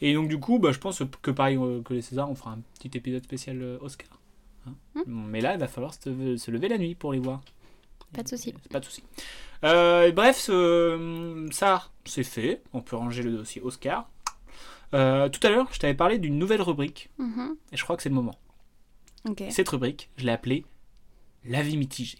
Et 0.02 0.14
donc, 0.14 0.28
du 0.30 0.40
coup, 0.40 0.58
bah, 0.60 0.72
je 0.72 0.80
pense 0.80 1.04
que 1.22 1.32
pareil 1.32 1.58
euh, 1.58 1.82
que 1.84 1.94
les 1.94 2.02
Césars, 2.02 2.30
on 2.30 2.36
fera 2.36 2.52
un 2.52 2.60
petit 2.80 2.98
épisode 2.98 3.24
spécial 3.24 3.62
euh, 3.62 3.78
Oscar. 3.82 4.10
Hein. 4.68 4.74
Hmm. 4.96 5.26
Mais 5.30 5.42
là, 5.42 5.54
il 5.54 5.60
va 5.60 5.68
falloir 5.68 5.94
se, 5.94 6.38
se 6.38 6.52
lever 6.52 6.68
la 6.68 6.78
nuit 6.78 6.96
pour 6.96 7.14
les 7.14 7.20
voir. 7.20 7.42
Pas 8.14 8.24
de 8.24 8.28
souci. 8.28 8.54
Pas 8.72 8.80
de 8.80 8.86
souci. 8.86 9.04
Euh, 9.64 10.12
bref, 10.12 10.38
ce- 10.38 11.48
ça, 11.52 11.90
c'est 12.06 12.24
fait. 12.24 12.62
On 12.74 12.82
peut 12.82 12.96
ranger 12.96 13.24
le 13.24 13.32
dossier 13.32 13.62
Oscar. 13.62 14.10
Euh, 14.94 15.30
tout 15.30 15.40
à 15.48 15.50
l'heure, 15.50 15.70
je 15.72 15.80
t'avais 15.80 15.94
parlé 15.94 16.18
d'une 16.18 16.38
nouvelle 16.38 16.62
rubrique, 16.62 17.10
Mhm. 17.18 17.56
et 17.72 17.78
je 17.78 17.84
crois 17.84 17.96
que 17.96 18.04
c'est 18.04 18.10
le 18.10 18.16
moment. 18.16 18.38
Cette 19.52 19.70
rubrique, 19.70 20.10
je 20.18 20.26
l'ai 20.26 20.32
appelée 20.32 20.66
L'avis 21.46 21.78
mitigé. 21.78 22.18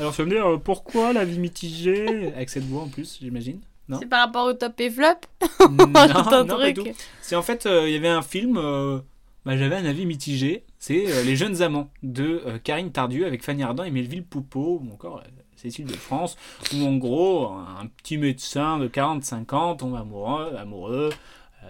Alors, 0.00 0.14
tu 0.14 0.22
vas 0.22 0.28
me 0.28 0.32
dire 0.32 0.46
euh, 0.46 0.56
pourquoi 0.56 1.12
l'avis 1.12 1.38
mitigé 1.38 2.32
Avec 2.34 2.48
cette 2.48 2.64
voix 2.64 2.82
en 2.82 2.88
plus, 2.88 3.18
j'imagine 3.20 3.60
C'est 3.98 4.06
par 4.06 4.20
rapport 4.20 4.46
au 4.46 4.54
top 4.54 4.80
et 4.80 4.88
flop 4.88 5.04
Non, 5.70 5.86
non, 5.86 5.92
pas 5.92 6.72
tout. 6.72 6.86
C'est 7.20 7.36
en 7.36 7.42
fait, 7.42 7.66
euh, 7.66 7.86
il 7.86 7.92
y 7.92 7.96
avait 7.96 8.08
un 8.08 8.22
film, 8.22 8.56
euh, 8.56 9.00
bah, 9.44 9.58
j'avais 9.58 9.76
un 9.76 9.84
avis 9.84 10.06
mitigé. 10.06 10.64
C'est 10.78 11.04
euh, 11.06 11.22
Les 11.22 11.36
Jeunes 11.36 11.60
Amants 11.60 11.90
de 12.02 12.42
Karine 12.64 12.90
Tardieu 12.90 13.26
avec 13.26 13.44
Fanny 13.44 13.62
Ardant 13.62 13.84
et 13.84 13.90
Melville 13.90 14.24
Poupeau, 14.24 14.80
ou 14.82 14.90
encore 14.90 15.22
Cécile 15.56 15.84
de 15.84 15.92
France, 15.92 16.38
où 16.74 16.82
en 16.86 16.96
gros, 16.96 17.48
un 17.48 17.86
petit 17.98 18.16
médecin 18.16 18.78
de 18.78 18.88
45 18.88 19.52
ans 19.52 19.76
tombe 19.76 19.96
amoureux, 19.96 20.56
amoureux 20.56 21.10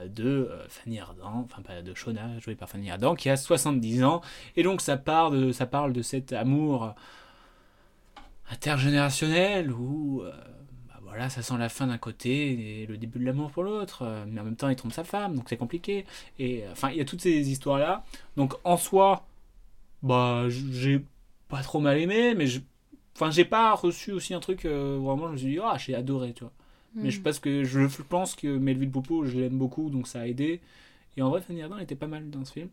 de 0.06 0.48
Fanny 0.68 1.00
Ardant, 1.00 1.48
enfin 1.50 1.62
pas 1.62 1.82
de 1.82 1.92
Shona, 1.94 2.38
jouée 2.38 2.54
par 2.54 2.68
Fanny 2.68 2.92
Ardant, 2.92 3.16
qui 3.16 3.28
a 3.28 3.36
70 3.36 4.04
ans. 4.04 4.20
Et 4.54 4.62
donc 4.62 4.82
ça, 4.82 4.96
de, 4.96 5.50
ça 5.50 5.66
parle 5.66 5.92
de 5.92 6.02
cet 6.02 6.32
amour 6.32 6.94
intergénérationnel 8.50 9.72
où 9.72 10.22
euh, 10.22 10.32
bah 10.88 10.98
voilà, 11.02 11.30
ça 11.30 11.42
sent 11.42 11.54
la 11.58 11.68
fin 11.68 11.86
d'un 11.86 11.98
côté 11.98 12.82
et 12.82 12.86
le 12.86 12.96
début 12.98 13.18
de 13.18 13.24
l'amour 13.24 13.50
pour 13.50 13.62
l'autre, 13.62 14.02
euh, 14.02 14.24
mais 14.28 14.40
en 14.40 14.44
même 14.44 14.56
temps 14.56 14.68
il 14.68 14.76
trompe 14.76 14.92
sa 14.92 15.04
femme, 15.04 15.36
donc 15.36 15.48
c'est 15.48 15.56
compliqué. 15.56 16.04
Et 16.38 16.64
euh, 16.64 16.72
enfin, 16.72 16.90
il 16.90 16.96
y 16.96 17.00
a 17.00 17.04
toutes 17.04 17.20
ces 17.22 17.50
histoires-là. 17.50 18.04
Donc 18.36 18.54
en 18.64 18.76
soi, 18.76 19.26
bah 20.02 20.44
j'ai 20.48 21.04
pas 21.48 21.62
trop 21.62 21.80
mal 21.80 21.98
aimé, 21.98 22.34
mais 22.34 22.46
je- 22.46 22.60
enfin 23.16 23.30
j'ai 23.30 23.44
pas 23.44 23.74
reçu 23.74 24.12
aussi 24.12 24.34
un 24.34 24.40
truc 24.40 24.64
euh, 24.64 24.98
vraiment, 25.02 25.28
je 25.28 25.32
me 25.32 25.36
suis 25.38 25.48
dit 25.52 25.58
ah 25.62 25.76
j'ai 25.78 25.94
adoré, 25.94 26.32
tu 26.34 26.44
vois. 26.44 26.52
Mais 27.02 27.10
je 27.10 27.20
Hmm. 27.20 27.22
pense 27.22 27.38
que 27.40 27.64
je 27.64 27.80
pense 28.02 28.34
que 28.36 28.48
Melville 28.58 28.90
Poupeau, 28.90 29.24
je 29.26 29.38
l'aime 29.38 29.58
beaucoup, 29.58 29.90
donc 29.90 30.06
ça 30.08 30.20
a 30.22 30.26
aidé. 30.26 30.60
Et 31.16 31.22
en 31.22 31.30
vrai, 31.30 31.42
Fanny 31.42 31.62
Ardant 31.62 31.78
était 31.78 31.96
pas 31.96 32.06
mal 32.08 32.30
dans 32.30 32.44
ce 32.44 32.52
film. 32.54 32.68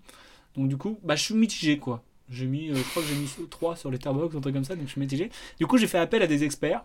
Donc 0.56 0.70
du 0.70 0.78
coup, 0.78 1.00
bah 1.04 1.16
je 1.16 1.24
suis 1.24 1.36
mitigé 1.36 1.80
quoi. 1.80 2.04
J'ai 2.30 2.46
mis, 2.46 2.70
euh, 2.70 2.76
je 2.76 2.82
crois 2.84 3.02
que 3.02 3.08
j'ai 3.10 3.16
mis 3.16 3.30
3 3.50 3.76
sur 3.78 3.90
Letterboxd, 3.90 4.36
un 4.38 4.42
truc 4.42 4.54
comme 4.54 4.64
ça, 4.66 4.76
donc 4.76 4.86
je 4.86 4.92
suis 4.92 5.00
mitigé. 5.02 5.30
Du 5.60 5.66
coup, 5.68 5.78
j'ai 5.78 5.88
fait 5.88 5.98
appel 6.00 6.22
à 6.22 6.28
des 6.28 6.44
experts. 6.44 6.84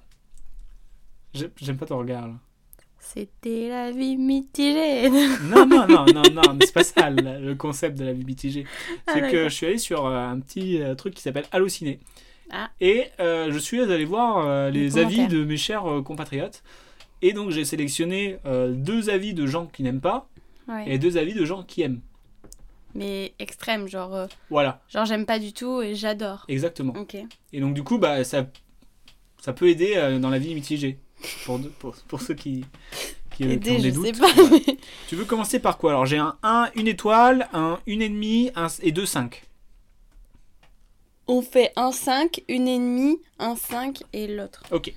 J'ai- 1.35 1.51
J'aime 1.61 1.77
pas 1.77 1.87
ton 1.87 1.99
regard 1.99 2.29
là. 2.29 2.35
C'était 3.01 3.69
la 3.69 3.91
vie 3.91 4.17
mitigée. 4.17 5.09
Non, 5.45 5.67
non, 5.67 5.87
non, 5.89 6.05
non, 6.07 6.23
non, 6.33 6.55
mais 6.55 6.65
c'est 6.67 6.73
pas 6.73 6.85
ça 6.85 7.11
le, 7.11 7.55
concept 7.55 7.99
de 7.99 8.05
la 8.05 8.13
vie 8.13 8.25
mitigée. 8.25 8.65
Ah, 9.09 9.13
C'est 9.15 9.31
que 9.31 9.45
je 9.49 9.55
suis 9.55 9.67
allé 9.67 9.79
sur 9.79 10.07
euh, 10.07 10.17
un 10.29 10.39
petit 10.39 10.81
euh, 10.81 10.95
truc 10.95 11.15
qui 11.15 11.23
s'appelle 11.23 11.47
Allociné. 11.51 11.99
Ah. 12.53 12.71
Et 12.81 13.07
euh, 13.19 13.51
je 13.51 13.59
suis 13.59 13.81
allé 13.81 14.05
voir 14.05 14.47
euh, 14.47 14.71
Les 14.71 14.81
les 14.81 14.99
avis 14.99 15.27
de 15.27 15.43
mes 15.45 15.57
chers 15.57 15.85
compatriotes. 16.05 16.63
Et 17.23 17.33
donc 17.33 17.51
j'ai 17.51 17.65
sélectionné 17.65 18.39
deux 18.71 19.09
avis 19.11 19.33
de 19.35 19.47
gens 19.47 19.67
qui 19.67 19.83
n'aiment 19.83 20.01
pas 20.01 20.29
Ouais. 20.69 20.85
et 20.95 20.99
deux 20.99 21.17
avis 21.19 21.35
de 21.35 21.45
gens 21.45 21.65
qui 21.65 21.83
aiment. 21.83 22.01
Mais 22.95 23.35
extrême, 23.39 23.89
genre, 23.89 24.15
euh, 24.15 24.27
Voilà, 24.51 24.81
genre 24.89 25.05
j'aime 25.07 25.25
pas 25.27 25.39
du 25.39 25.53
tout 25.53 25.81
et 25.83 25.95
j'adore. 25.95 26.45
exactement. 26.49 26.93
Ok. 26.95 27.17
Et 27.53 27.61
donc 27.61 27.75
du 27.75 27.83
coup, 27.83 27.99
bah, 27.99 28.23
ça, 28.25 28.47
ça 29.41 29.53
peut 29.53 29.69
aider 29.69 29.95
euh, 29.97 30.19
dans 30.19 30.31
la 30.31 30.39
vie 30.39 30.55
mitigée. 30.55 30.99
Pour, 31.45 31.59
de- 31.61 31.69
pour, 31.69 31.95
pour 32.09 32.21
ceux 32.21 32.35
qui, 32.35 32.65
qui, 33.37 33.45
euh, 33.45 33.47
qui 33.47 33.47
ont 33.47 33.51
Aider, 33.51 33.77
des 33.79 33.91
je 33.91 33.95
doutes. 33.95 34.07
sais 34.07 34.13
pas. 34.21 34.27
Mais- 34.51 34.77
Tu 35.09 35.15
veux 35.17 35.25
commencer 35.25 35.59
par 35.61 35.79
quoi 35.79 35.93
Alors? 35.93 36.05
J'ai 36.07 36.19
un 36.19 36.37
1, 36.43 36.71
une 36.75 36.89
étoile, 36.89 37.49
un 37.53 37.79
1 37.87 38.01
ennemi 38.01 38.51
un, 38.57 38.67
et 38.83 38.91
deux 38.93 39.07
5. 39.07 39.43
On 41.29 41.41
fait 41.41 41.73
un 41.77 41.93
5, 41.93 42.43
une 42.49 42.67
ennemie, 42.69 43.21
un 43.39 43.55
5 43.55 44.03
et 44.13 44.27
l'autre. 44.27 44.65
Ok. 44.73 44.93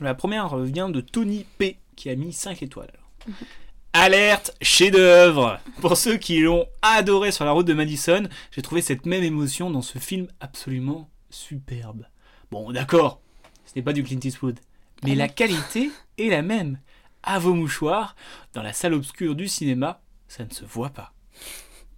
La 0.00 0.14
première 0.14 0.56
vient 0.58 0.90
de 0.90 1.00
Tony 1.00 1.46
P 1.58 1.78
qui 1.94 2.10
a 2.10 2.16
mis 2.16 2.32
5 2.32 2.62
étoiles. 2.62 2.90
alors. 2.92 3.36
Alerte 3.98 4.54
chef-d'œuvre 4.60 5.58
Pour 5.80 5.96
ceux 5.96 6.18
qui 6.18 6.40
l'ont 6.40 6.66
adoré 6.82 7.32
sur 7.32 7.46
la 7.46 7.52
route 7.52 7.66
de 7.66 7.72
Madison, 7.72 8.28
j'ai 8.50 8.60
trouvé 8.60 8.82
cette 8.82 9.06
même 9.06 9.22
émotion 9.22 9.70
dans 9.70 9.80
ce 9.80 9.98
film 9.98 10.28
absolument 10.38 11.08
superbe. 11.30 12.04
Bon, 12.50 12.70
d'accord, 12.72 13.22
ce 13.64 13.72
n'est 13.74 13.82
pas 13.82 13.94
du 13.94 14.04
Clint 14.04 14.20
Eastwood, 14.22 14.60
mais 15.02 15.14
la 15.14 15.28
qualité 15.28 15.90
est 16.18 16.28
la 16.28 16.42
même. 16.42 16.78
À 17.22 17.38
vos 17.38 17.54
mouchoirs, 17.54 18.16
dans 18.52 18.62
la 18.62 18.74
salle 18.74 18.92
obscure 18.92 19.34
du 19.34 19.48
cinéma, 19.48 20.02
ça 20.28 20.44
ne 20.44 20.50
se 20.52 20.66
voit 20.66 20.90
pas. 20.90 21.14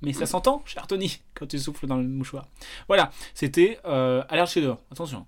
Mais 0.01 0.13
ça 0.13 0.27
s'entend, 0.27 0.63
cher 0.67 0.87
Tony, 0.87 1.21
quand 1.35 1.47
tu 1.47 1.59
souffles 1.59 1.89
dans 1.89 1.97
le 1.97 2.07
mouchoir. 2.07 2.47
Voilà, 2.87 3.11
c'était 3.35 3.81
euh, 3.87 4.23
Alerte 4.29 4.53
chef-d'œuvre. 4.53 4.81
Attention. 4.93 5.27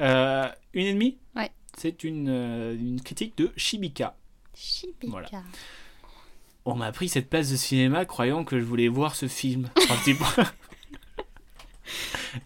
Euh, 0.00 0.50
une 0.74 0.86
ennemie 0.86 1.16
Ouais. 1.34 1.50
C'est 1.78 2.04
une, 2.04 2.28
euh, 2.28 2.74
une 2.74 3.00
critique 3.00 3.38
de 3.38 3.52
Shibika. 3.56 4.14
Chibica. 4.54 5.08
Voilà. 5.08 5.28
On 6.64 6.74
m'a 6.74 6.92
pris 6.92 7.08
cette 7.08 7.28
place 7.28 7.50
de 7.50 7.56
cinéma 7.56 8.06
croyant 8.06 8.44
que 8.44 8.58
je 8.58 8.64
voulais 8.64 8.88
voir 8.88 9.14
ce 9.14 9.28
film. 9.28 9.68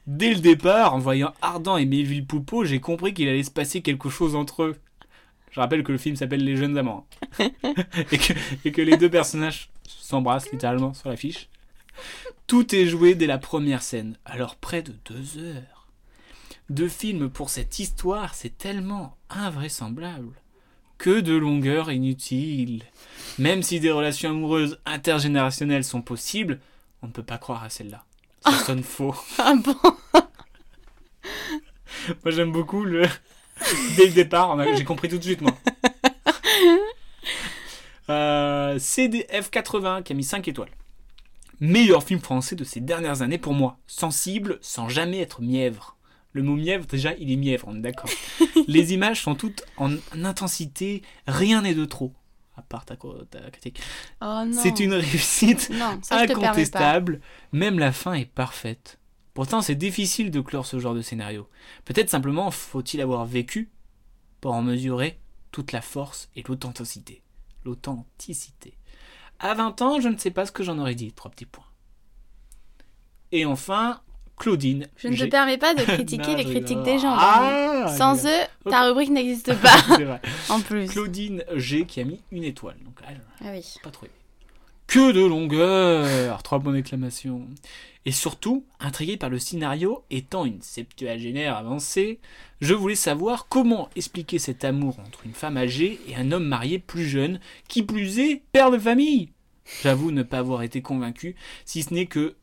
Dès 0.06 0.34
le 0.34 0.40
départ, 0.40 0.94
en 0.94 0.98
voyant 0.98 1.32
Ardent 1.40 1.76
et 1.76 1.86
Melville 1.86 2.26
Poupeau, 2.26 2.64
j'ai 2.64 2.80
compris 2.80 3.14
qu'il 3.14 3.28
allait 3.28 3.44
se 3.44 3.50
passer 3.50 3.80
quelque 3.80 4.08
chose 4.08 4.34
entre 4.34 4.64
eux. 4.64 4.76
Je 5.52 5.60
rappelle 5.60 5.84
que 5.84 5.92
le 5.92 5.98
film 5.98 6.16
s'appelle 6.16 6.44
Les 6.44 6.56
Jeunes 6.56 6.76
Amants. 6.76 7.06
et, 7.38 8.18
que, 8.18 8.32
et 8.64 8.72
que 8.72 8.82
les 8.82 8.96
deux 8.96 9.08
personnages 9.08 9.70
s'embrassent 9.86 10.50
littéralement 10.50 10.94
sur 10.94 11.08
l'affiche. 11.08 11.48
Tout 12.46 12.74
est 12.74 12.86
joué 12.86 13.14
dès 13.14 13.26
la 13.26 13.38
première 13.38 13.82
scène, 13.82 14.16
alors 14.24 14.56
près 14.56 14.82
de 14.82 14.94
deux 15.04 15.38
heures. 15.38 15.86
Deux 16.70 16.88
films 16.88 17.30
pour 17.30 17.50
cette 17.50 17.78
histoire, 17.78 18.34
c'est 18.34 18.58
tellement 18.58 19.16
invraisemblable. 19.30 20.34
Que 20.98 21.20
de 21.20 21.34
longueur 21.34 21.90
inutile. 21.90 22.82
Même 23.38 23.62
si 23.62 23.78
des 23.80 23.90
relations 23.92 24.30
amoureuses 24.30 24.78
intergénérationnelles 24.86 25.84
sont 25.84 26.02
possibles, 26.02 26.60
on 27.02 27.06
ne 27.06 27.12
peut 27.12 27.22
pas 27.22 27.38
croire 27.38 27.62
à 27.62 27.70
celle-là. 27.70 28.04
Ça 28.44 28.52
sonne 28.58 28.82
faux. 28.82 29.14
Ah 29.38 29.54
bon 29.54 29.76
Moi 32.24 32.32
j'aime 32.32 32.52
beaucoup 32.52 32.84
le. 32.84 33.02
Dès 33.96 34.06
le 34.06 34.12
départ, 34.12 34.58
a- 34.58 34.74
j'ai 34.74 34.84
compris 34.84 35.08
tout 35.08 35.18
de 35.18 35.22
suite 35.22 35.40
moi. 35.40 35.52
Euh, 38.10 38.78
CDF80 38.78 40.02
qui 40.02 40.12
a 40.12 40.16
mis 40.16 40.24
5 40.24 40.46
étoiles. 40.48 40.70
Meilleur 41.60 42.02
film 42.04 42.20
français 42.20 42.54
de 42.56 42.64
ces 42.64 42.80
dernières 42.80 43.20
années 43.22 43.38
pour 43.38 43.52
moi. 43.52 43.78
Sensible 43.86 44.58
sans 44.62 44.88
jamais 44.88 45.18
être 45.20 45.42
mièvre. 45.42 45.96
Le 46.32 46.42
mot 46.42 46.54
mièvre, 46.54 46.86
déjà, 46.86 47.14
il 47.18 47.32
est 47.32 47.36
mièvre, 47.36 47.66
on 47.68 47.76
est 47.76 47.80
d'accord. 47.80 48.08
Les 48.68 48.92
images 48.94 49.22
sont 49.22 49.34
toutes 49.34 49.62
en 49.76 49.90
intensité, 50.22 51.02
rien 51.26 51.62
n'est 51.62 51.74
de 51.74 51.84
trop. 51.84 52.12
À 52.58 52.62
part 52.62 52.84
ta, 52.84 52.96
critique. 53.52 53.80
Oh. 54.20 54.42
C'est 54.50 54.80
une 54.80 54.92
réussite 54.94 55.70
Non, 55.70 56.00
ça 56.02 56.22
incontestable. 56.22 57.20
Même 57.52 57.78
la 57.78 57.92
fin 57.92 58.14
est 58.14 58.24
parfaite. 58.24 58.98
Pourtant, 59.32 59.62
c'est 59.62 59.76
difficile 59.76 60.32
de 60.32 60.40
clore 60.40 60.66
ce 60.66 60.80
genre 60.80 60.94
de 60.94 61.00
scénario. 61.00 61.48
Peut-être 61.84 62.10
simplement 62.10 62.50
faut-il 62.50 63.00
avoir 63.00 63.24
vécu 63.26 63.70
pour 64.40 64.54
en 64.54 64.62
mesurer 64.62 65.20
toute 65.52 65.70
la 65.70 65.80
force 65.80 66.28
et 66.34 66.42
l'authenticité. 66.48 67.22
L'authenticité. 67.64 68.76
À 69.38 69.54
20 69.54 69.80
ans, 69.82 70.00
je 70.00 70.08
ne 70.08 70.18
sais 70.18 70.32
pas 70.32 70.44
ce 70.44 70.50
que 70.50 70.64
j'en 70.64 70.78
aurais 70.80 70.96
dit. 70.96 71.12
Trois 71.12 71.30
petits 71.30 71.46
points. 71.46 71.64
Et 73.30 73.44
enfin, 73.44 74.00
Claudine. 74.38 74.86
Je 74.96 75.08
ne 75.08 75.16
te 75.16 75.24
permets 75.24 75.58
pas 75.58 75.74
de 75.74 75.82
critiquer 75.84 76.32
Non, 76.32 76.36
les 76.36 76.44
critiques 76.44 76.82
des 76.82 76.98
gens. 76.98 77.14
Ah. 77.18 77.92
Sans 77.96 78.26
eux, 78.26 78.44
ta 78.70 78.84
rubrique 78.86 79.10
n'existe 79.10 79.54
pas. 79.60 79.76
C'est 79.96 80.04
vrai. 80.04 80.20
en 80.48 80.60
plus. 80.60 80.86
Claudine 80.86 81.44
G 81.54 81.84
qui 81.86 82.00
a 82.00 82.04
mis 82.04 82.20
une 82.32 82.44
étoile. 82.44 82.76
Donc, 82.84 82.98
elle, 83.08 83.20
Ah 83.44 83.50
oui. 83.52 83.64
pas 83.82 83.90
trop. 83.90 84.06
Que 84.86 85.12
de 85.12 85.20
longueur 85.24 86.42
Trois 86.42 86.60
points 86.60 86.72
d'exclamation. 86.72 87.42
Et 88.06 88.10
surtout, 88.12 88.64
intrigué 88.80 89.18
par 89.18 89.28
le 89.28 89.38
scénario 89.38 90.02
étant 90.10 90.46
une 90.46 90.62
septuagénaire 90.62 91.56
avancée, 91.58 92.20
je 92.62 92.72
voulais 92.72 92.94
savoir 92.94 93.48
comment 93.50 93.90
expliquer 93.96 94.38
cet 94.38 94.64
amour 94.64 94.98
entre 95.06 95.26
une 95.26 95.34
femme 95.34 95.58
âgée 95.58 96.00
et 96.08 96.16
un 96.16 96.32
homme 96.32 96.46
marié 96.46 96.78
plus 96.78 97.06
jeune, 97.06 97.38
qui 97.68 97.82
plus 97.82 98.18
est 98.18 98.40
père 98.52 98.70
de 98.70 98.78
famille. 98.78 99.28
J'avoue 99.82 100.10
ne 100.10 100.22
pas 100.22 100.38
avoir 100.38 100.62
été 100.62 100.80
convaincu, 100.80 101.36
si 101.66 101.82
ce 101.82 101.92
n'est 101.92 102.06
que 102.06 102.36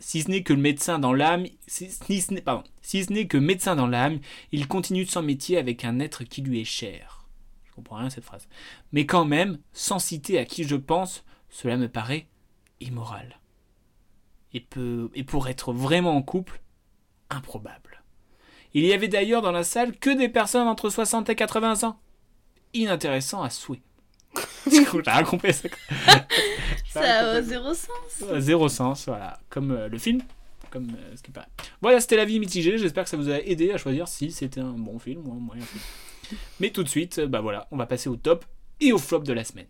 si 0.00 0.22
ce 0.22 0.30
n'est 0.30 0.42
que 0.42 0.52
le 0.52 0.60
médecin 0.60 0.98
dans 0.98 1.12
l'âme, 1.12 1.46
si, 1.66 1.90
si 1.90 2.20
ce 2.20 3.12
n'est 3.12 3.26
que 3.26 3.36
médecin 3.36 3.76
dans 3.76 3.86
l'âme, 3.86 4.18
il 4.52 4.66
continue 4.66 5.06
son 5.06 5.22
métier 5.22 5.58
avec 5.58 5.84
un 5.84 6.00
être 6.00 6.24
qui 6.24 6.42
lui 6.42 6.60
est 6.60 6.64
cher. 6.64 7.28
Je 7.64 7.72
comprends 7.72 7.96
rien 7.96 8.06
à 8.06 8.10
cette 8.10 8.24
phrase. 8.24 8.48
Mais 8.92 9.06
quand 9.06 9.24
même, 9.24 9.58
sans 9.72 9.98
citer 9.98 10.38
à 10.38 10.44
qui 10.44 10.64
je 10.64 10.76
pense, 10.76 11.24
cela 11.48 11.76
me 11.76 11.88
paraît 11.88 12.26
immoral. 12.80 13.38
et, 14.52 14.60
peut, 14.60 15.10
et 15.14 15.22
pour 15.22 15.48
être 15.48 15.72
vraiment 15.72 16.16
en 16.16 16.22
couple, 16.22 16.60
improbable. 17.28 18.02
Il 18.74 18.84
y 18.84 18.92
avait 18.92 19.08
d'ailleurs 19.08 19.42
dans 19.42 19.52
la 19.52 19.64
salle 19.64 19.96
que 19.96 20.10
des 20.10 20.28
personnes 20.28 20.68
entre 20.68 20.90
60 20.90 21.28
et 21.28 21.36
80 21.36 21.88
ans. 21.88 22.00
Inintéressant 22.72 23.42
à 23.42 23.50
souhait. 23.50 23.82
J'ai 24.70 24.84
rien 24.84 25.22
compris 25.24 25.52
ça. 25.52 25.68
Ça 26.88 27.00
a 27.02 27.42
zéro 27.42 27.74
sens. 27.74 27.88
Euh, 28.22 28.40
Zéro 28.40 28.68
sens, 28.68 29.06
voilà. 29.06 29.38
Comme 29.48 29.70
euh, 29.72 29.88
le 29.88 29.98
film, 29.98 30.20
comme 30.70 30.88
euh, 30.90 31.16
ce 31.16 31.22
qui 31.22 31.30
paraît. 31.30 31.48
Voilà, 31.82 32.00
c'était 32.00 32.16
la 32.16 32.24
vie 32.24 32.38
mitigée. 32.40 32.78
J'espère 32.78 33.04
que 33.04 33.10
ça 33.10 33.16
vous 33.16 33.30
a 33.30 33.38
aidé 33.40 33.72
à 33.72 33.78
choisir 33.78 34.06
si 34.08 34.30
c'était 34.30 34.60
un 34.60 34.72
bon 34.72 34.98
film 34.98 35.26
ou 35.26 35.32
un 35.32 35.40
moyen 35.40 35.62
film. 35.62 35.82
Mais 36.60 36.70
tout 36.70 36.82
de 36.84 36.88
suite, 36.88 37.20
bah 37.20 37.40
voilà, 37.40 37.66
on 37.70 37.76
va 37.76 37.86
passer 37.86 38.08
au 38.08 38.16
top 38.16 38.44
et 38.80 38.92
au 38.92 38.98
flop 38.98 39.20
de 39.20 39.32
la 39.32 39.44
semaine. 39.44 39.66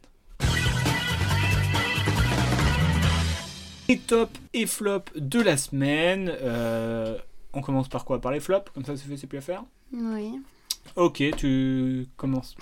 Les 3.88 3.99
top 3.99 4.31
et 4.55 4.67
flop 4.67 5.02
de 5.17 5.40
la 5.40 5.57
semaine. 5.57 6.31
euh, 6.43 7.19
on 7.52 7.61
commence 7.61 7.88
par 7.88 8.05
quoi? 8.05 8.21
Par 8.21 8.31
les 8.31 8.38
flops 8.40 8.71
Comme 8.73 8.85
ça, 8.85 8.97
c'est 8.97 9.09
fait, 9.09 9.17
c'est 9.17 9.26
plus 9.26 9.38
à 9.38 9.40
faire? 9.40 9.64
Oui. 9.93 10.35
Ok, 10.97 11.23
tu 11.37 12.07
commences. 12.17 12.55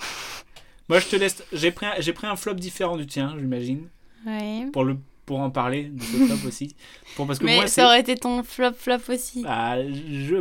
Moi, 0.89 0.99
je 0.99 1.07
te 1.07 1.15
laisse. 1.15 1.43
J'ai 1.53 1.71
pris, 1.71 1.85
un- 1.85 1.93
j'ai 1.99 2.13
pris 2.13 2.27
un 2.27 2.35
flop 2.35 2.55
différent 2.55 2.97
du 2.97 3.05
tien, 3.07 3.35
j'imagine, 3.37 3.87
Oui. 4.25 4.65
pour 4.71 4.83
le 4.83 4.97
pour 5.25 5.39
en 5.41 5.51
parler 5.51 5.83
de 5.85 6.01
ce 6.01 6.17
flop 6.25 6.47
aussi. 6.47 6.75
Pour, 7.15 7.27
parce 7.27 7.37
que 7.37 7.45
Mais 7.45 7.55
moi, 7.57 7.67
ça 7.67 7.85
aurait 7.85 7.99
été 7.99 8.15
ton 8.15 8.41
flop-flop 8.41 8.97
aussi. 9.09 9.43
Ah, 9.47 9.77
je. 9.79 10.37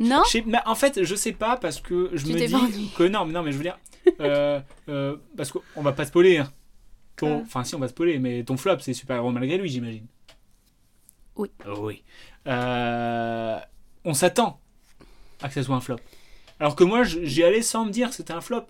non? 0.00 0.22
Je 0.26 0.30
sais- 0.30 0.44
mais 0.44 0.58
en 0.66 0.74
fait, 0.74 1.04
je 1.04 1.14
sais 1.14 1.30
pas 1.32 1.56
parce 1.56 1.80
que 1.80 2.10
je 2.12 2.24
Tu 2.26 2.32
me 2.32 2.38
dis 2.46 2.52
ennuyé. 2.54 2.88
que 2.96 3.04
non, 3.04 3.24
mais 3.26 3.32
non, 3.32 3.42
mais 3.44 3.52
je 3.52 3.56
veux 3.58 3.62
dire, 3.62 3.78
euh, 4.20 4.60
euh, 4.88 5.16
parce 5.36 5.52
qu'on 5.52 5.82
va 5.82 5.92
pas 5.92 6.04
spoiler. 6.06 6.38
hein. 6.38 6.50
Ton, 7.16 7.42
enfin, 7.42 7.62
si 7.64 7.74
on 7.74 7.78
va 7.78 7.86
spoiler, 7.86 8.18
mais 8.18 8.42
ton 8.42 8.56
flop, 8.56 8.78
c'est 8.80 8.94
super 8.94 9.16
héros 9.16 9.30
malgré 9.30 9.58
lui, 9.58 9.68
j'imagine. 9.68 10.06
Oui. 11.36 11.50
Oui. 11.78 12.02
Euh, 12.48 13.58
on 14.04 14.14
s'attend 14.14 14.58
à 15.42 15.48
que 15.48 15.54
ça 15.54 15.62
soit 15.62 15.76
un 15.76 15.80
flop. 15.80 15.96
Alors 16.58 16.74
que 16.74 16.82
moi, 16.84 17.04
j'y 17.04 17.44
allais 17.44 17.62
sans 17.62 17.84
me 17.84 17.90
dire 17.90 18.08
que 18.08 18.14
c'était 18.16 18.32
un 18.32 18.40
flop. 18.40 18.66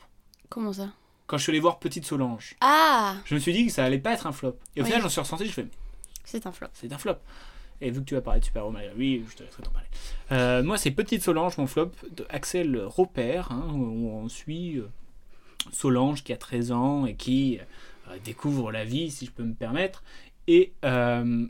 Comment 0.50 0.72
ça? 0.74 0.90
Quand 1.26 1.38
je 1.38 1.44
suis 1.44 1.50
allé 1.52 1.60
voir 1.60 1.78
Petite 1.78 2.04
Solange, 2.04 2.56
Ah 2.60 3.14
je 3.24 3.34
me 3.34 3.40
suis 3.40 3.52
dit 3.52 3.64
que 3.66 3.72
ça 3.72 3.84
allait 3.84 3.98
pas 4.00 4.12
être 4.12 4.26
un 4.26 4.32
flop. 4.32 4.58
Et 4.76 4.80
au 4.80 4.84
Oui. 4.84 4.88
final, 4.90 5.02
j'en 5.02 5.08
suis 5.08 5.20
ressenti, 5.20 5.46
je 5.46 5.52
fais, 5.52 5.66
C'est 6.24 6.44
un 6.46 6.52
flop. 6.52 6.66
c'est 6.74 6.92
un 6.92 6.98
flop. 6.98 7.14
Et 7.80 7.90
vu 7.90 8.00
que 8.00 8.04
tu 8.04 8.14
vas 8.14 8.20
parler 8.20 8.40
de 8.40 8.44
super 8.44 8.68
malgré 8.70 8.92
lui, 8.94 9.24
je 9.30 9.36
te 9.36 9.42
laisserai 9.42 9.62
t'en 9.62 9.70
parler. 9.70 9.86
Euh, 10.32 10.62
moi, 10.62 10.76
c'est 10.76 10.90
Petite 10.90 11.22
Solange, 11.22 11.56
mon 11.56 11.66
flop 11.66 11.92
de 12.14 12.26
Axel 12.28 12.84
Robert, 12.84 13.52
hein, 13.52 13.70
où 13.72 14.10
on 14.10 14.28
suit 14.28 14.76
euh, 14.78 14.88
Solange 15.72 16.22
qui 16.24 16.32
a 16.32 16.36
13 16.36 16.72
ans 16.72 17.06
et 17.06 17.14
qui 17.14 17.58
euh, 18.10 18.18
découvre 18.24 18.70
la 18.72 18.84
vie, 18.84 19.10
si 19.10 19.24
je 19.26 19.30
peux 19.30 19.44
me 19.44 19.54
permettre. 19.54 20.02
Et, 20.48 20.72
euh, 20.84 21.46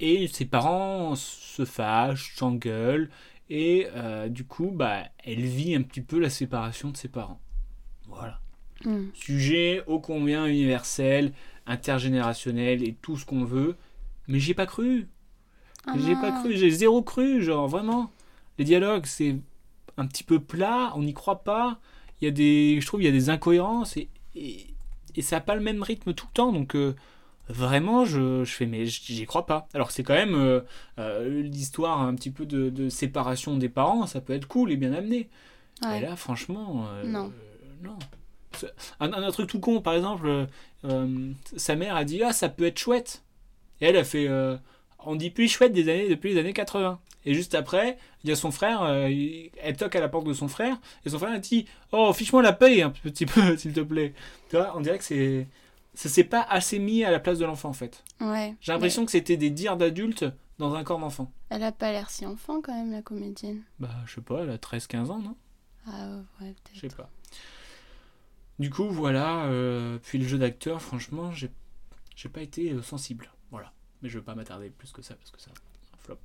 et 0.00 0.26
ses 0.26 0.44
parents 0.46 1.14
se 1.14 1.64
fâchent, 1.64 2.34
s'engueulent. 2.36 3.08
Et 3.48 3.88
du 4.28 4.44
coup, 4.44 4.70
bah, 4.72 5.02
elle 5.24 5.40
vit 5.42 5.74
un 5.74 5.82
petit 5.82 6.00
peu 6.02 6.20
la 6.20 6.30
séparation 6.30 6.90
de 6.90 6.96
ses 6.96 7.08
parents. 7.08 7.40
Voilà. 8.10 8.40
Hmm. 8.84 9.08
Sujet 9.14 9.82
ô 9.86 10.00
combien 10.00 10.46
universel, 10.46 11.32
intergénérationnel 11.66 12.82
et 12.82 12.94
tout 13.00 13.16
ce 13.16 13.26
qu'on 13.26 13.44
veut. 13.44 13.76
Mais 14.28 14.38
j'ai 14.38 14.54
pas 14.54 14.66
cru. 14.66 15.08
Ah 15.86 15.94
j'ai 15.98 16.14
pas 16.14 16.32
cru, 16.32 16.56
j'ai 16.56 16.70
zéro 16.70 17.02
cru, 17.02 17.42
genre 17.42 17.66
vraiment. 17.68 18.10
Les 18.58 18.64
dialogues, 18.64 19.06
c'est 19.06 19.36
un 19.96 20.06
petit 20.06 20.24
peu 20.24 20.38
plat, 20.38 20.92
on 20.94 21.02
n'y 21.02 21.14
croit 21.14 21.42
pas. 21.42 21.78
Il 22.20 22.26
y 22.26 22.28
a 22.28 22.30
des, 22.30 22.78
je 22.80 22.86
trouve, 22.86 23.02
il 23.02 23.06
y 23.06 23.08
a 23.08 23.12
des 23.12 23.30
incohérences 23.30 23.96
et, 23.96 24.08
et, 24.34 24.66
et 25.16 25.22
ça 25.22 25.36
n'a 25.36 25.40
pas 25.40 25.54
le 25.54 25.62
même 25.62 25.82
rythme 25.82 26.12
tout 26.12 26.26
le 26.26 26.34
temps. 26.34 26.52
Donc 26.52 26.74
euh, 26.74 26.94
vraiment, 27.48 28.04
je, 28.04 28.44
je 28.44 28.52
fais, 28.52 28.66
mais 28.66 28.86
j'y 28.86 29.24
crois 29.26 29.46
pas. 29.46 29.68
Alors 29.74 29.90
c'est 29.90 30.02
quand 30.02 30.14
même 30.14 30.34
euh, 30.34 30.60
euh, 30.98 31.42
l'histoire 31.42 32.00
un 32.02 32.14
petit 32.14 32.30
peu 32.30 32.46
de, 32.46 32.68
de 32.70 32.88
séparation 32.88 33.56
des 33.56 33.68
parents, 33.70 34.06
ça 34.06 34.20
peut 34.20 34.34
être 34.34 34.46
cool 34.46 34.70
et 34.70 34.76
bien 34.76 34.92
amené. 34.92 35.28
Ouais. 35.82 35.98
Et 35.98 36.00
là, 36.02 36.14
franchement, 36.14 36.86
Non. 37.04 37.32
Non. 37.82 37.98
Un, 39.00 39.12
un- 39.12 39.22
un 39.22 39.30
truc 39.30 39.48
tout 39.48 39.60
con, 39.60 39.80
par 39.80 39.94
exemple, 39.94 40.26
euh, 40.26 40.46
euh, 40.84 41.32
sa 41.56 41.76
mère 41.76 41.96
a 41.96 42.04
dit 42.04 42.22
ah 42.22 42.32
ça 42.32 42.48
peut 42.48 42.64
être 42.66 42.78
chouette. 42.78 43.22
Et 43.80 43.86
elle 43.86 43.96
a 43.96 44.04
fait 44.04 44.26
euh, 44.28 44.56
on 44.98 45.16
dit 45.16 45.30
plus 45.30 45.48
chouette 45.48 45.72
des 45.72 45.88
années 45.88 46.08
depuis 46.08 46.34
les 46.34 46.40
années 46.40 46.52
80. 46.52 47.00
Et 47.26 47.34
juste 47.34 47.54
après, 47.54 47.98
il 48.24 48.30
y 48.30 48.32
a 48.32 48.36
son 48.36 48.50
frère, 48.50 48.82
euh, 48.82 49.08
elle 49.62 49.76
toque 49.76 49.94
à 49.94 50.00
la 50.00 50.08
porte 50.08 50.26
de 50.26 50.32
son 50.32 50.48
frère 50.48 50.78
et 51.04 51.10
son 51.10 51.18
frère 51.18 51.32
a 51.32 51.38
dit 51.38 51.66
oh 51.92 52.12
fiche-moi 52.12 52.42
la 52.42 52.52
paye 52.52 52.82
un 52.82 52.90
petit 52.90 53.26
peu 53.26 53.56
s'il 53.58 53.72
te 53.72 53.80
plaît. 53.80 54.14
Tu 54.50 54.56
vois, 54.56 54.76
on 54.76 54.80
dirait 54.80 54.98
que 54.98 55.04
c'est 55.04 55.46
ça 55.94 56.08
s'est 56.08 56.24
pas 56.24 56.42
assez 56.42 56.78
mis 56.78 57.04
à 57.04 57.10
la 57.10 57.20
place 57.20 57.38
de 57.38 57.44
l'enfant 57.44 57.68
en 57.70 57.74
fait. 57.74 58.04
Ouais. 58.20 58.54
J'ai 58.60 58.72
l'impression 58.72 59.04
que 59.04 59.10
c'était 59.12 59.36
des 59.36 59.50
dires 59.50 59.76
d'adultes 59.76 60.24
dans 60.58 60.74
un 60.74 60.84
corps 60.84 60.98
d'enfant. 60.98 61.30
Elle 61.50 61.62
a 61.62 61.72
pas 61.72 61.92
l'air 61.92 62.10
si 62.10 62.24
enfant 62.26 62.60
quand 62.60 62.74
même, 62.74 62.92
la 62.92 63.02
comédienne. 63.02 63.62
Bah 63.78 63.88
je 64.06 64.14
sais 64.16 64.20
pas, 64.20 64.42
elle 64.42 64.50
a 64.50 64.56
13-15 64.56 65.06
ans 65.10 65.18
non? 65.20 65.36
Ah 65.86 66.08
ouais, 66.40 66.54
Je 66.74 66.80
peut-être. 66.80 66.90
sais 66.92 66.96
pas. 66.96 67.10
Du 68.60 68.68
coup, 68.68 68.90
voilà. 68.90 69.44
euh, 69.46 69.98
puis 70.02 70.18
le 70.18 70.28
jeu 70.28 70.36
d'acteur, 70.36 70.82
franchement, 70.82 71.32
j'ai 71.32 71.50
j'ai 72.14 72.28
pas 72.28 72.42
été 72.42 72.72
euh, 72.72 72.82
sensible. 72.82 73.30
Voilà. 73.50 73.72
Mais 74.02 74.10
je 74.10 74.18
veux 74.18 74.24
pas 74.24 74.34
m'attarder 74.34 74.68
plus 74.68 74.92
que 74.92 75.00
ça 75.00 75.14
parce 75.14 75.30
que 75.30 75.40
ça 75.40 75.50
un 75.50 75.96
flop. 75.96 76.18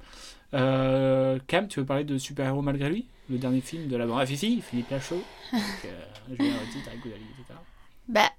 Euh, 0.54 1.40
Cam, 1.48 1.70
tu 1.70 1.80
veux 1.80 1.86
parler 1.86 2.04
de 2.04 2.18
Super 2.18 2.48
Héros 2.48 2.62
malgré 2.62 2.90
lui? 2.90 3.08
Le 3.30 3.38
dernier 3.38 3.62
film 3.62 3.88
de 3.88 3.96
la 3.96 4.06
bande 4.06 4.20
à 4.20 4.26
Fifi, 4.26 4.62
Philippe 4.62 4.90
Lachaud. 4.92 5.24
Euh, 5.54 6.36
Julien 6.36 6.56
Boudali, 7.02 7.24
etc. 7.40 7.58
Bah, 8.10 8.30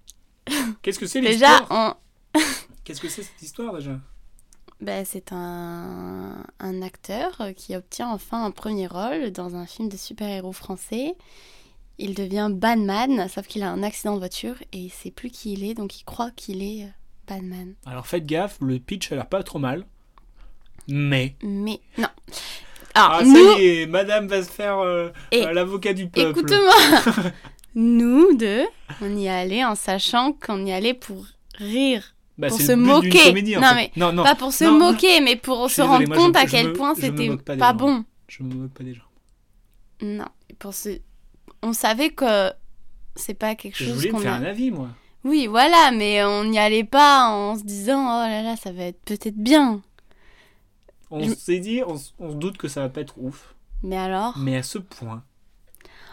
Qu'est-ce 0.82 0.98
que 0.98 1.06
c'est 1.06 1.22
déjà, 1.22 1.60
l'histoire? 1.60 1.96
on... 2.34 2.38
Qu'est-ce 2.84 3.00
que 3.00 3.08
c'est 3.08 3.22
cette 3.22 3.40
histoire 3.40 3.72
déjà? 3.72 3.98
Bah, 4.82 5.06
c'est 5.06 5.32
un... 5.32 6.44
un 6.58 6.82
acteur 6.82 7.40
qui 7.56 7.74
obtient 7.74 8.10
enfin 8.10 8.44
un 8.44 8.50
premier 8.50 8.88
rôle 8.88 9.30
dans 9.30 9.56
un 9.56 9.64
film 9.64 9.88
de 9.88 9.96
super-héros 9.96 10.52
français. 10.52 11.14
Il 11.98 12.14
devient 12.14 12.50
Batman, 12.52 13.26
sauf 13.28 13.46
qu'il 13.46 13.62
a 13.62 13.70
un 13.70 13.82
accident 13.82 14.14
de 14.14 14.18
voiture 14.18 14.56
et 14.72 14.78
il 14.78 14.90
sait 14.90 15.10
plus 15.10 15.30
qui 15.30 15.54
il 15.54 15.64
est, 15.64 15.74
donc 15.74 15.98
il 15.98 16.04
croit 16.04 16.30
qu'il 16.30 16.62
est 16.62 16.84
euh, 16.84 16.88
Batman. 17.26 17.74
Alors 17.86 18.06
faites 18.06 18.26
gaffe, 18.26 18.58
le 18.60 18.78
pitch 18.78 19.10
a 19.12 19.14
l'air 19.16 19.26
pas 19.26 19.42
trop 19.42 19.58
mal. 19.58 19.86
Mais. 20.88 21.34
Mais 21.42 21.80
non. 21.98 22.08
Alors, 22.94 23.12
Ah, 23.12 23.18
ça 23.20 23.24
nous, 23.24 23.58
y 23.58 23.62
est, 23.82 23.86
madame 23.86 24.26
va 24.28 24.42
se 24.42 24.50
faire 24.50 24.78
euh, 24.78 25.10
Et- 25.32 25.44
euh, 25.44 25.52
l'avocat 25.52 25.92
du 25.94 26.08
peuple. 26.08 26.38
écoute-moi, 26.38 27.32
nous 27.74 28.34
deux, 28.36 28.64
on 29.02 29.16
y 29.16 29.28
allait 29.28 29.64
en 29.64 29.74
sachant 29.74 30.32
qu'on 30.32 30.64
y 30.64 30.72
allait 30.72 30.94
pour 30.94 31.24
rire. 31.56 32.14
Bah, 32.38 32.48
pour 32.48 32.60
se 32.60 32.72
moquer. 32.72 33.24
comédie, 33.28 33.56
Non, 33.56 33.62
fait. 33.68 33.74
mais 33.74 33.90
non, 33.96 34.12
non, 34.12 34.22
pas 34.22 34.34
pour 34.34 34.52
se 34.52 34.64
non, 34.64 34.78
moquer, 34.78 35.20
mais 35.22 35.36
pour 35.36 35.70
se 35.70 35.80
rendre 35.80 36.00
désolé, 36.00 36.06
moi, 36.18 36.26
compte 36.26 36.36
je- 36.36 36.42
à 36.42 36.46
je 36.46 36.50
quel 36.50 36.66
me- 36.68 36.72
point 36.74 36.94
c'était 36.94 37.36
pas 37.38 37.56
pas 37.56 37.72
bon. 37.72 38.04
Je 38.28 38.42
me 38.42 38.54
moque 38.54 38.72
pas 38.72 38.84
des 38.84 38.92
gens. 38.94 39.02
Non, 40.02 40.26
pour 40.58 40.74
se... 40.74 40.98
on 41.66 41.72
savait 41.72 42.10
que 42.10 42.52
c'est 43.16 43.34
pas 43.34 43.54
quelque 43.54 43.76
Je 43.76 43.84
chose 43.86 43.94
voulais 43.96 44.08
me 44.08 44.14
qu'on 44.14 44.20
faire 44.20 44.34
a... 44.34 44.36
un 44.36 44.44
avis, 44.44 44.70
moi. 44.70 44.88
Oui, 45.24 45.46
voilà, 45.48 45.90
mais 45.90 46.22
on 46.24 46.44
n'y 46.44 46.58
allait 46.58 46.84
pas 46.84 47.28
en 47.28 47.56
se 47.58 47.64
disant 47.64 48.00
oh 48.06 48.28
là 48.28 48.42
là, 48.42 48.56
ça 48.56 48.72
va 48.72 48.84
être 48.84 49.00
peut-être 49.04 49.36
bien. 49.36 49.82
On 51.10 51.22
Je- 51.22 51.34
s'est 51.34 51.58
dit, 51.60 51.82
on, 51.86 51.96
se 51.98 52.12
doute 52.34 52.58
que 52.58 52.68
ça 52.68 52.80
va 52.82 52.88
pas 52.88 53.00
être 53.00 53.14
ouf. 53.18 53.54
Mais 53.82 53.96
alors, 53.96 54.38
Mais 54.38 54.56
à 54.56 54.62
ce 54.62 54.78
point, 54.78 55.22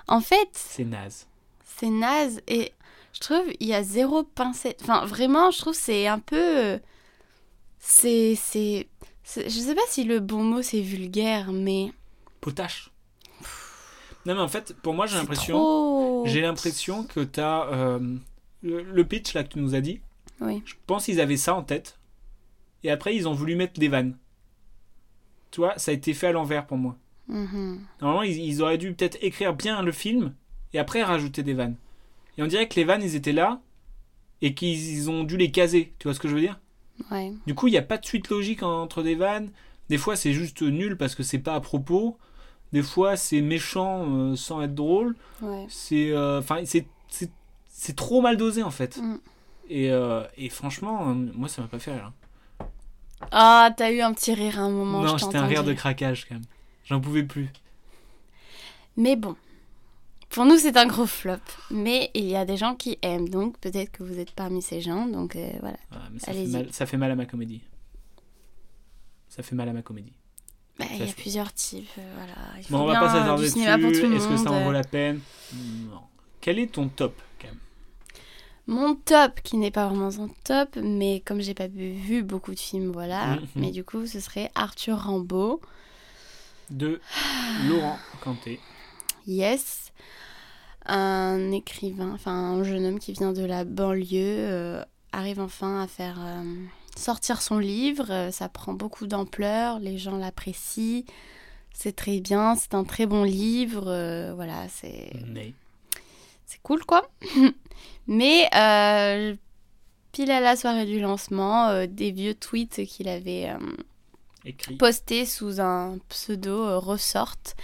en 0.07 0.21
fait, 0.21 0.49
c'est 0.53 0.83
naze. 0.85 1.27
c'est 1.63 1.89
naze 1.89 2.41
et 2.47 2.73
je 3.13 3.19
trouve 3.19 3.45
il 3.59 3.67
y 3.67 3.73
a 3.73 3.83
zéro 3.83 4.23
pincette. 4.23 4.79
Enfin, 4.83 5.05
vraiment, 5.05 5.51
je 5.51 5.59
trouve 5.59 5.73
c'est 5.75 6.07
un 6.07 6.19
peu 6.19 6.79
c'est 7.79 8.35
c'est- 8.35 8.87
je 9.25 9.49
sais 9.49 9.75
pas 9.75 9.81
si 9.89 10.03
le 10.03 10.19
bon 10.19 10.43
mot 10.43 10.61
c'est 10.61 10.81
vulgaire, 10.81 11.51
mais 11.51 11.91
Potache. 12.41 12.91
Non, 14.25 14.35
mais 14.35 14.41
en 14.41 14.47
fait, 14.47 14.75
pour 14.81 14.93
moi, 14.93 15.05
j'ai 15.05 15.17
l'impression. 15.17 15.57
trop- 15.57 16.23
J'ai 16.25 16.41
l'impression 16.41 17.03
que 17.03 17.19
t'as. 17.21 17.67
euh, 17.73 17.99
le, 18.61 18.81
le 18.81 19.03
pitch 19.05 19.33
là 19.33 19.43
que 19.43 19.49
tu 19.53 19.59
nous 19.59 19.75
as 19.75 19.81
dit, 19.81 19.99
Oui. 20.39 20.61
je 20.65 20.75
pense 20.87 21.05
qu'ils 21.05 21.19
avaient 21.19 21.35
ça 21.37 21.53
en 21.55 21.63
tête. 21.63 21.99
Et 22.83 22.91
après, 22.91 23.15
ils 23.15 23.27
ont 23.27 23.33
voulu 23.33 23.55
mettre 23.55 23.79
des 23.79 23.89
vannes. 23.89 24.17
Tu 25.51 25.59
vois, 25.59 25.77
ça 25.77 25.91
a 25.91 25.93
été 25.93 26.13
fait 26.13 26.27
à 26.27 26.31
l'envers 26.31 26.65
pour 26.65 26.77
moi. 26.77 26.95
Mhm. 27.27 27.81
Normalement, 28.01 28.23
ils, 28.23 28.37
ils 28.39 28.61
auraient 28.61 28.77
dû 28.77 28.93
peut-être 28.93 29.17
écrire 29.21 29.53
bien 29.53 29.81
le 29.81 29.91
film 29.91 30.33
et 30.73 30.79
après 30.79 31.03
rajouter 31.03 31.43
des 31.43 31.53
vannes. 31.53 31.75
Et 32.37 32.43
on 32.43 32.47
dirait 32.47 32.67
que 32.67 32.75
les 32.75 32.83
vannes, 32.85 33.03
ils 33.03 33.15
étaient 33.15 33.31
là 33.33 33.61
et 34.41 34.53
qu'ils 34.53 34.77
ils 34.97 35.09
ont 35.09 35.23
dû 35.23 35.37
les 35.37 35.51
caser. 35.51 35.93
Tu 35.99 36.07
vois 36.07 36.13
ce 36.15 36.19
que 36.19 36.27
je 36.27 36.33
veux 36.35 36.41
dire? 36.41 36.59
Ouais. 37.11 37.31
Du 37.45 37.55
coup, 37.55 37.67
il 37.67 37.71
n'y 37.71 37.77
a 37.77 37.81
pas 37.83 37.97
de 37.97 38.05
suite 38.05 38.29
logique 38.29 38.63
entre 38.63 39.03
des 39.03 39.15
vannes. 39.15 39.51
Des 39.89 39.97
fois, 39.97 40.15
c'est 40.15 40.33
juste 40.33 40.61
nul 40.61 40.97
parce 40.97 41.15
que 41.15 41.23
c'est 41.23 41.39
pas 41.39 41.55
à 41.55 41.59
propos. 41.61 42.17
Des 42.73 42.83
fois, 42.83 43.15
c'est 43.15 43.39
méchant 43.41 44.05
euh, 44.09 44.35
sans 44.35 44.61
être 44.61 44.75
drôle. 44.75 45.15
Ouais. 45.41 45.65
C'est, 45.69 46.11
euh, 46.11 46.39
enfin, 46.39 46.65
c'est, 46.65 46.85
c'est, 47.07 47.31
c'est 47.69 47.95
trop 47.95 48.19
mal 48.21 48.35
dosé 48.35 48.63
en 48.63 48.71
fait. 48.71 48.97
Mm. 48.97 49.17
Et, 49.69 49.91
euh, 49.91 50.23
et 50.37 50.49
franchement, 50.49 51.05
moi, 51.15 51.47
ça 51.47 51.61
m'a 51.61 51.67
pas 51.69 51.79
fait 51.79 51.93
rire. 51.93 52.11
hein. 52.59 52.65
Ah, 53.31 53.69
t'as 53.77 53.91
eu 53.91 54.01
un 54.01 54.11
petit 54.13 54.33
rire 54.33 54.59
à 54.59 54.63
un 54.63 54.69
moment. 54.69 55.01
non, 55.01 55.17
c'était 55.17 55.37
un 55.37 55.45
rire 55.45 55.63
de 55.63 55.71
craquage 55.73 56.25
quand 56.27 56.35
même. 56.35 56.43
J'en 56.83 56.99
pouvais 56.99 57.23
plus. 57.23 57.49
Mais 58.97 59.15
bon, 59.15 59.35
pour 60.29 60.43
nous 60.45 60.57
c'est 60.57 60.75
un 60.75 60.85
gros 60.85 61.05
flop. 61.07 61.37
Mais 61.71 62.11
il 62.15 62.25
y 62.25 62.35
a 62.35 62.43
des 62.43 62.57
gens 62.57 62.75
qui 62.75 62.97
aiment, 63.01 63.29
donc 63.29 63.57
peut-être 63.59 63.91
que 63.91 64.03
vous 64.03 64.19
êtes 64.19 64.31
parmi 64.31 64.61
ces 64.61 64.81
gens. 64.81 65.05
Donc 65.07 65.35
euh, 65.37 65.49
voilà. 65.61 65.77
Ah, 65.91 66.09
mais 66.11 66.19
ça, 66.19 66.25
fait 66.33 66.39
Allez-y. 66.39 66.51
mal, 66.51 66.67
ça 66.73 66.85
fait 66.85 66.97
mal 66.97 67.11
à 67.11 67.15
ma 67.15 67.25
comédie. 67.25 67.61
ça 69.29 69.41
fait 69.41 69.55
mal 69.55 69.69
à 69.69 69.73
ma 69.73 69.81
comédie. 69.81 70.13
Bah, 70.79 70.85
il 70.91 71.05
y 71.05 71.09
a 71.09 71.13
plusieurs 71.13 71.53
types. 71.53 71.87
euh, 71.99 72.13
voilà. 72.15 72.33
Il 72.57 72.63
faut 72.63 72.73
Bon, 72.73 72.83
on 72.83 72.85
va 72.85 72.91
bien 72.93 73.01
pas 73.01 73.09
s'attarder 73.13 73.43
dessus. 73.43 73.59
Est-ce 74.15 74.27
que 74.27 74.37
ça 74.37 74.51
en 74.51 74.63
vaut 74.63 74.71
la 74.71 74.83
peine? 74.83 75.19
Non. 75.53 76.01
Quel 76.41 76.59
est 76.59 76.71
ton 76.71 76.87
top 76.89 77.13
quand 77.39 77.47
même 77.47 77.57
Mon 78.67 78.95
top, 78.95 79.39
qui 79.43 79.57
n'est 79.57 79.71
pas 79.71 79.87
vraiment 79.87 80.09
un 80.09 80.29
top, 80.43 80.75
mais 80.81 81.21
comme 81.25 81.41
j'ai 81.41 81.53
pas 81.53 81.67
vu, 81.67 81.91
vu 81.93 82.23
beaucoup 82.23 82.53
de 82.53 82.59
films, 82.59 82.91
voilà. 82.91 83.35
Mhm. 83.35 83.47
Mais 83.55 83.71
du 83.71 83.83
coup, 83.83 84.05
ce 84.07 84.19
serait 84.19 84.49
Arthur 84.55 84.97
Rimbaud. 84.97 85.61
de 86.69 86.99
Laurent 87.69 87.97
Canté. 88.23 88.59
Yes. 89.27 89.91
Un 90.85 91.51
écrivain, 91.51 92.11
enfin 92.13 92.33
un 92.33 92.63
jeune 92.63 92.85
homme 92.85 92.99
qui 92.99 93.13
vient 93.13 93.31
de 93.31 93.45
la 93.45 93.63
banlieue, 93.63 94.07
euh, 94.49 94.83
arrive 95.13 95.39
enfin 95.39 95.81
à 95.81 95.87
faire 95.87 96.17
euh, 96.19 96.43
sortir 96.97 97.41
son 97.41 97.57
livre. 97.57 98.07
Euh, 98.09 98.31
ça 98.31 98.49
prend 98.49 98.73
beaucoup 98.73 99.07
d'ampleur, 99.07 99.79
les 99.79 99.97
gens 99.97 100.17
l'apprécient. 100.17 101.03
C'est 101.73 101.95
très 101.95 102.19
bien, 102.19 102.55
c'est 102.55 102.75
un 102.75 102.83
très 102.83 103.05
bon 103.05 103.23
livre. 103.23 103.85
euh, 103.87 104.33
voilà, 104.35 104.67
c'est 104.69 105.11
Mais 105.27 105.53
c'est 106.45 106.61
cool 106.61 106.85
quoi. 106.85 107.09
Mais 108.07 108.47
euh, 108.55 109.35
pile 110.11 110.31
à 110.31 110.39
la 110.39 110.55
soirée 110.55 110.85
du 110.85 110.99
lancement, 110.99 111.69
euh, 111.69 111.87
des 111.87 112.11
vieux 112.11 112.35
tweets 112.35 112.85
qu'il 112.85 113.09
avait 113.09 113.49
postés 114.77 115.25
sous 115.25 115.59
un 115.59 115.97
pseudo 116.09 116.79
ressortent. 116.79 117.55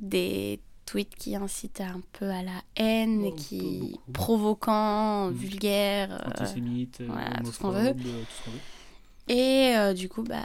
Des 0.00 0.60
tweets 0.90 1.14
qui 1.16 1.36
incitent 1.36 1.80
un 1.82 2.00
peu 2.12 2.30
à 2.30 2.42
la 2.42 2.62
haine, 2.76 3.24
Oh, 3.26 3.32
qui 3.36 3.80
beaucoup. 3.80 4.12
provoquants, 4.12 5.28
Mm. 5.30 5.32
vulgaires. 5.34 6.12
euh, 6.12 6.30
Antisémite, 6.30 7.02
voilà, 7.06 7.30
tout 7.44 7.52
ce 7.52 7.58
qu'on 7.58 7.68
homophobe, 7.68 7.98
veut. 8.00 8.10
euh, 8.10 8.22
tout 8.24 8.34
ce 8.38 8.44
qu'on 8.44 8.50
veut. 8.52 8.60
et 9.28 9.76
euh, 9.76 9.92
du 9.94 10.08
coup, 10.08 10.22
bah 10.22 10.42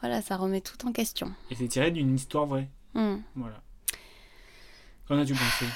voilà, 0.00 0.22
ça 0.22 0.36
remet 0.36 0.60
tout 0.60 0.86
en 0.86 0.92
question. 0.92 1.32
Et 1.50 1.54
c'est 1.54 1.68
tiré 1.68 1.90
d'une 1.90 2.14
histoire 2.14 2.46
vraie. 2.46 2.68
Mm. 2.94 3.16
Voilà. 3.34 3.60
Qu'en 5.08 5.18
as-tu 5.18 5.34
pensé? 5.34 5.66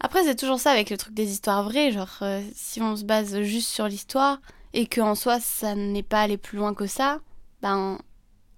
Après, 0.00 0.24
c'est 0.24 0.36
toujours 0.36 0.58
ça 0.60 0.70
avec 0.70 0.90
le 0.90 0.96
truc 0.96 1.14
des 1.14 1.30
histoires 1.30 1.62
vraies. 1.64 1.92
Genre, 1.92 2.18
euh, 2.22 2.42
si 2.54 2.80
on 2.80 2.96
se 2.96 3.04
base 3.04 3.40
juste 3.42 3.68
sur 3.68 3.86
l'histoire 3.88 4.40
et 4.72 4.86
qu'en 4.86 5.14
soi, 5.14 5.40
ça 5.40 5.74
n'est 5.74 6.02
pas 6.02 6.22
allé 6.22 6.36
plus 6.36 6.58
loin 6.58 6.74
que 6.74 6.86
ça, 6.86 7.20
ben, 7.62 7.98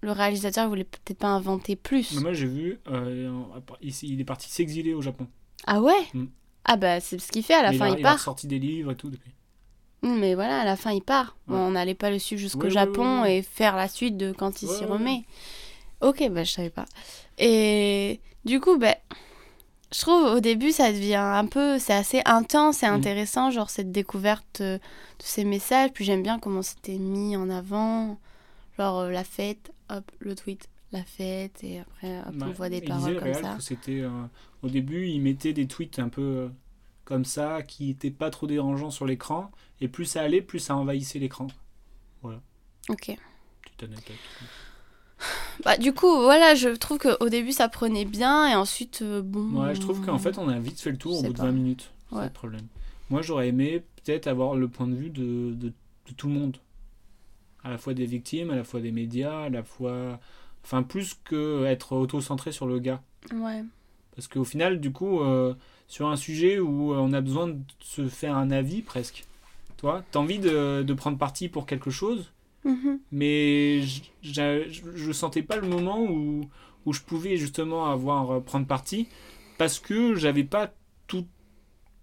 le 0.03 0.13
réalisateur 0.13 0.69
voulait 0.69 0.85
peut-être 0.85 1.19
pas 1.19 1.29
inventer 1.29 1.77
plus. 1.77 2.13
Mais 2.15 2.21
Moi 2.21 2.33
j'ai 2.35 2.47
vu, 2.47 2.79
euh, 2.89 3.31
il 4.03 4.21
est 4.21 4.25
parti 4.25 4.51
s'exiler 4.51 4.95
au 4.95 5.01
Japon. 5.03 5.27
Ah 5.67 5.81
ouais 5.81 6.07
Mm. 6.15 6.25
Ah 6.65 6.77
bah, 6.77 7.01
c'est 7.01 7.19
ce 7.19 7.33
qu'il 7.33 7.43
fait 7.43 7.55
à 7.55 7.63
la 7.63 7.71
Mais 7.73 7.79
fin, 7.79 7.87
il, 7.89 7.93
a, 7.93 7.97
il, 7.97 8.01
il 8.01 8.07
a 8.07 8.11
part. 8.11 8.21
sorti 8.21 8.47
des 8.47 8.59
livres 8.59 8.93
et 8.93 8.97
tout 8.97 9.11
depuis. 9.11 9.31
Mm, 10.03 10.19
Mais 10.19 10.35
voilà, 10.35 10.61
à 10.61 10.65
la 10.65 10.77
fin, 10.77 10.91
il 10.93 11.03
part. 11.03 11.37
Bon, 11.49 11.57
on 11.57 11.71
n'allait 11.73 11.95
pas 11.95 12.11
le 12.11 12.19
suivre 12.19 12.41
jusqu'au 12.41 12.65
Ouais, 12.65 12.71
Japon 12.71 13.23
ouais, 13.23 13.39
et 13.39 13.43
faire 13.43 13.77
la 13.77 13.89
suite 13.89 14.17
de 14.17 14.33
quand 14.33 14.63
il 14.63 14.69
s'y 14.69 14.85
remet. 14.85 15.23
Ok, 16.01 16.29
bah, 16.31 16.43
je 16.45 16.51
savais 16.53 16.71
pas. 16.71 16.85
Et 17.39 18.21
du 18.45 18.61
coup, 18.61 18.77
bah, 18.79 18.97
je 19.95 20.01
trouve 20.01 20.25
au 20.25 20.41
début, 20.41 20.73
ça 20.73 20.91
devient 20.93 21.15
un 21.17 21.47
peu. 21.47 21.79
C'est 21.79 21.93
assez 21.93 22.23
intense 22.25 22.83
et 22.83 22.87
Mm. 22.89 22.95
intéressant, 22.95 23.51
genre 23.51 23.71
cette 23.71 23.93
découverte 23.93 24.61
euh, 24.61 24.79
de 24.79 24.83
ces 25.25 25.45
messages. 25.45 25.91
Puis 25.93 26.05
j'aime 26.05 26.23
bien 26.23 26.39
comment 26.39 26.63
c'était 26.63 26.99
mis 26.99 27.37
en 27.37 27.49
avant. 27.51 28.19
Genre 28.79 28.99
euh, 29.01 29.11
la 29.11 29.23
fête, 29.25 29.71
hop, 29.97 30.11
le 30.19 30.35
tweet, 30.35 30.69
la 30.93 31.03
fête, 31.05 31.63
et 31.65 31.81
après, 31.81 32.21
hop, 32.21 32.35
on 32.43 32.51
voit 32.53 32.69
des 32.69 32.81
paroles 32.83 33.15
comme 33.15 33.25
réel, 33.25 33.43
ça. 33.43 33.57
c'était 33.61 34.01
euh, 34.01 34.11
au 34.63 34.69
début, 34.69 35.07
il 35.09 35.21
mettait 35.21 35.53
des 35.53 35.67
tweets 35.67 35.99
un 35.99 36.09
peu 36.09 36.23
euh, 36.23 36.49
comme 37.05 37.25
ça, 37.25 37.63
qui 37.63 37.87
n'étaient 37.89 38.11
pas 38.11 38.31
trop 38.31 38.47
dérangeants 38.47 38.91
sur 38.91 39.07
l'écran, 39.07 39.51
et 39.81 39.89
plus 39.89 40.05
ça 40.05 40.23
allait, 40.23 40.43
plus 40.43 40.59
ça 40.59 40.77
envahissait 40.77 41.19
l'écran. 41.19 41.47
Ok. 42.89 43.17
Petite 43.63 43.83
anecdote. 43.85 44.17
Bah, 45.65 45.77
du 45.77 45.93
coup, 45.93 46.11
voilà, 46.23 46.55
je 46.57 46.69
trouve 46.71 46.99
qu'au 46.99 47.29
début, 47.29 47.53
ça 47.53 47.69
prenait 47.69 48.05
bien, 48.05 48.49
et 48.49 48.55
ensuite, 48.57 49.03
euh, 49.03 49.23
bon. 49.23 49.63
Ouais, 49.63 49.75
je 49.75 49.81
trouve 49.81 50.05
qu'en 50.05 50.19
fait, 50.19 50.37
on 50.39 50.49
a 50.49 50.59
vite 50.59 50.81
fait 50.81 50.91
le 50.91 50.97
tour 50.99 51.19
au 51.19 51.23
bout 51.23 51.33
de 51.33 51.39
pas. 51.39 51.45
20 51.45 51.53
minutes. 51.53 51.91
C'est 52.11 52.17
Ouais. 52.17 52.25
le 52.25 52.31
problème. 52.31 52.67
Moi, 53.11 53.23
j'aurais 53.23 53.49
aimé 53.49 53.83
peut-être 54.05 54.27
avoir 54.27 54.57
le 54.57 54.67
point 54.69 54.89
de 54.89 54.95
vue 54.97 55.11
de, 55.11 55.53
de, 55.55 55.69
de 55.69 56.13
tout 56.17 56.27
le 56.27 56.33
monde. 56.35 56.57
À 57.65 57.71
la 57.71 57.79
fois 57.79 57.95
des 57.95 58.07
victimes, 58.07 58.51
à 58.51 58.57
la 58.57 58.65
fois 58.65 58.81
des 58.81 58.93
médias, 58.93 59.43
à 59.45 59.49
la 59.49 59.63
fois. 59.63 60.19
Enfin, 60.65 60.83
plus 60.83 61.19
que 61.25 61.65
être 61.67 61.93
auto-centré 61.95 62.53
sur 62.53 62.67
le 62.67 62.79
gars. 62.79 63.03
Ouais. 63.33 63.63
Parce 64.15 64.29
qu'au 64.29 64.45
final, 64.45 64.81
du 64.81 64.93
coup, 64.93 65.21
euh, 65.21 65.55
sur 65.89 66.09
un 66.09 66.17
sujet 66.17 66.59
où 66.61 66.93
euh, 66.93 66.97
on 66.99 67.13
a 67.13 67.21
besoin 67.21 67.49
de 67.49 67.59
se 67.81 68.07
faire 68.09 68.37
un 68.37 68.51
avis 68.51 68.83
presque, 68.83 69.25
toi, 69.77 70.05
t'as 70.13 70.19
envie 70.21 70.39
de, 70.39 70.83
de 70.83 70.95
prendre 70.95 71.19
parti 71.19 71.49
pour 71.49 71.67
quelque 71.67 71.91
chose, 71.91 72.31
Mhm. 72.65 73.01
mais 73.11 73.81
j- 73.83 74.13
j'a- 74.23 74.69
je 74.69 74.83
je 74.95 75.13
sentais 75.13 75.43
pas 75.43 75.57
le 75.57 75.67
moment 75.67 76.01
où, 76.05 76.49
où 76.87 76.93
je 76.93 77.01
pouvais 77.01 77.37
justement 77.37 77.87
avoir 77.91 78.31
euh, 78.31 78.41
prendre 78.41 78.67
parti 78.67 79.09
parce 79.59 79.81
que 79.81 80.15
j'avais 80.15 80.45
pas 80.45 80.73
tout 81.09 81.27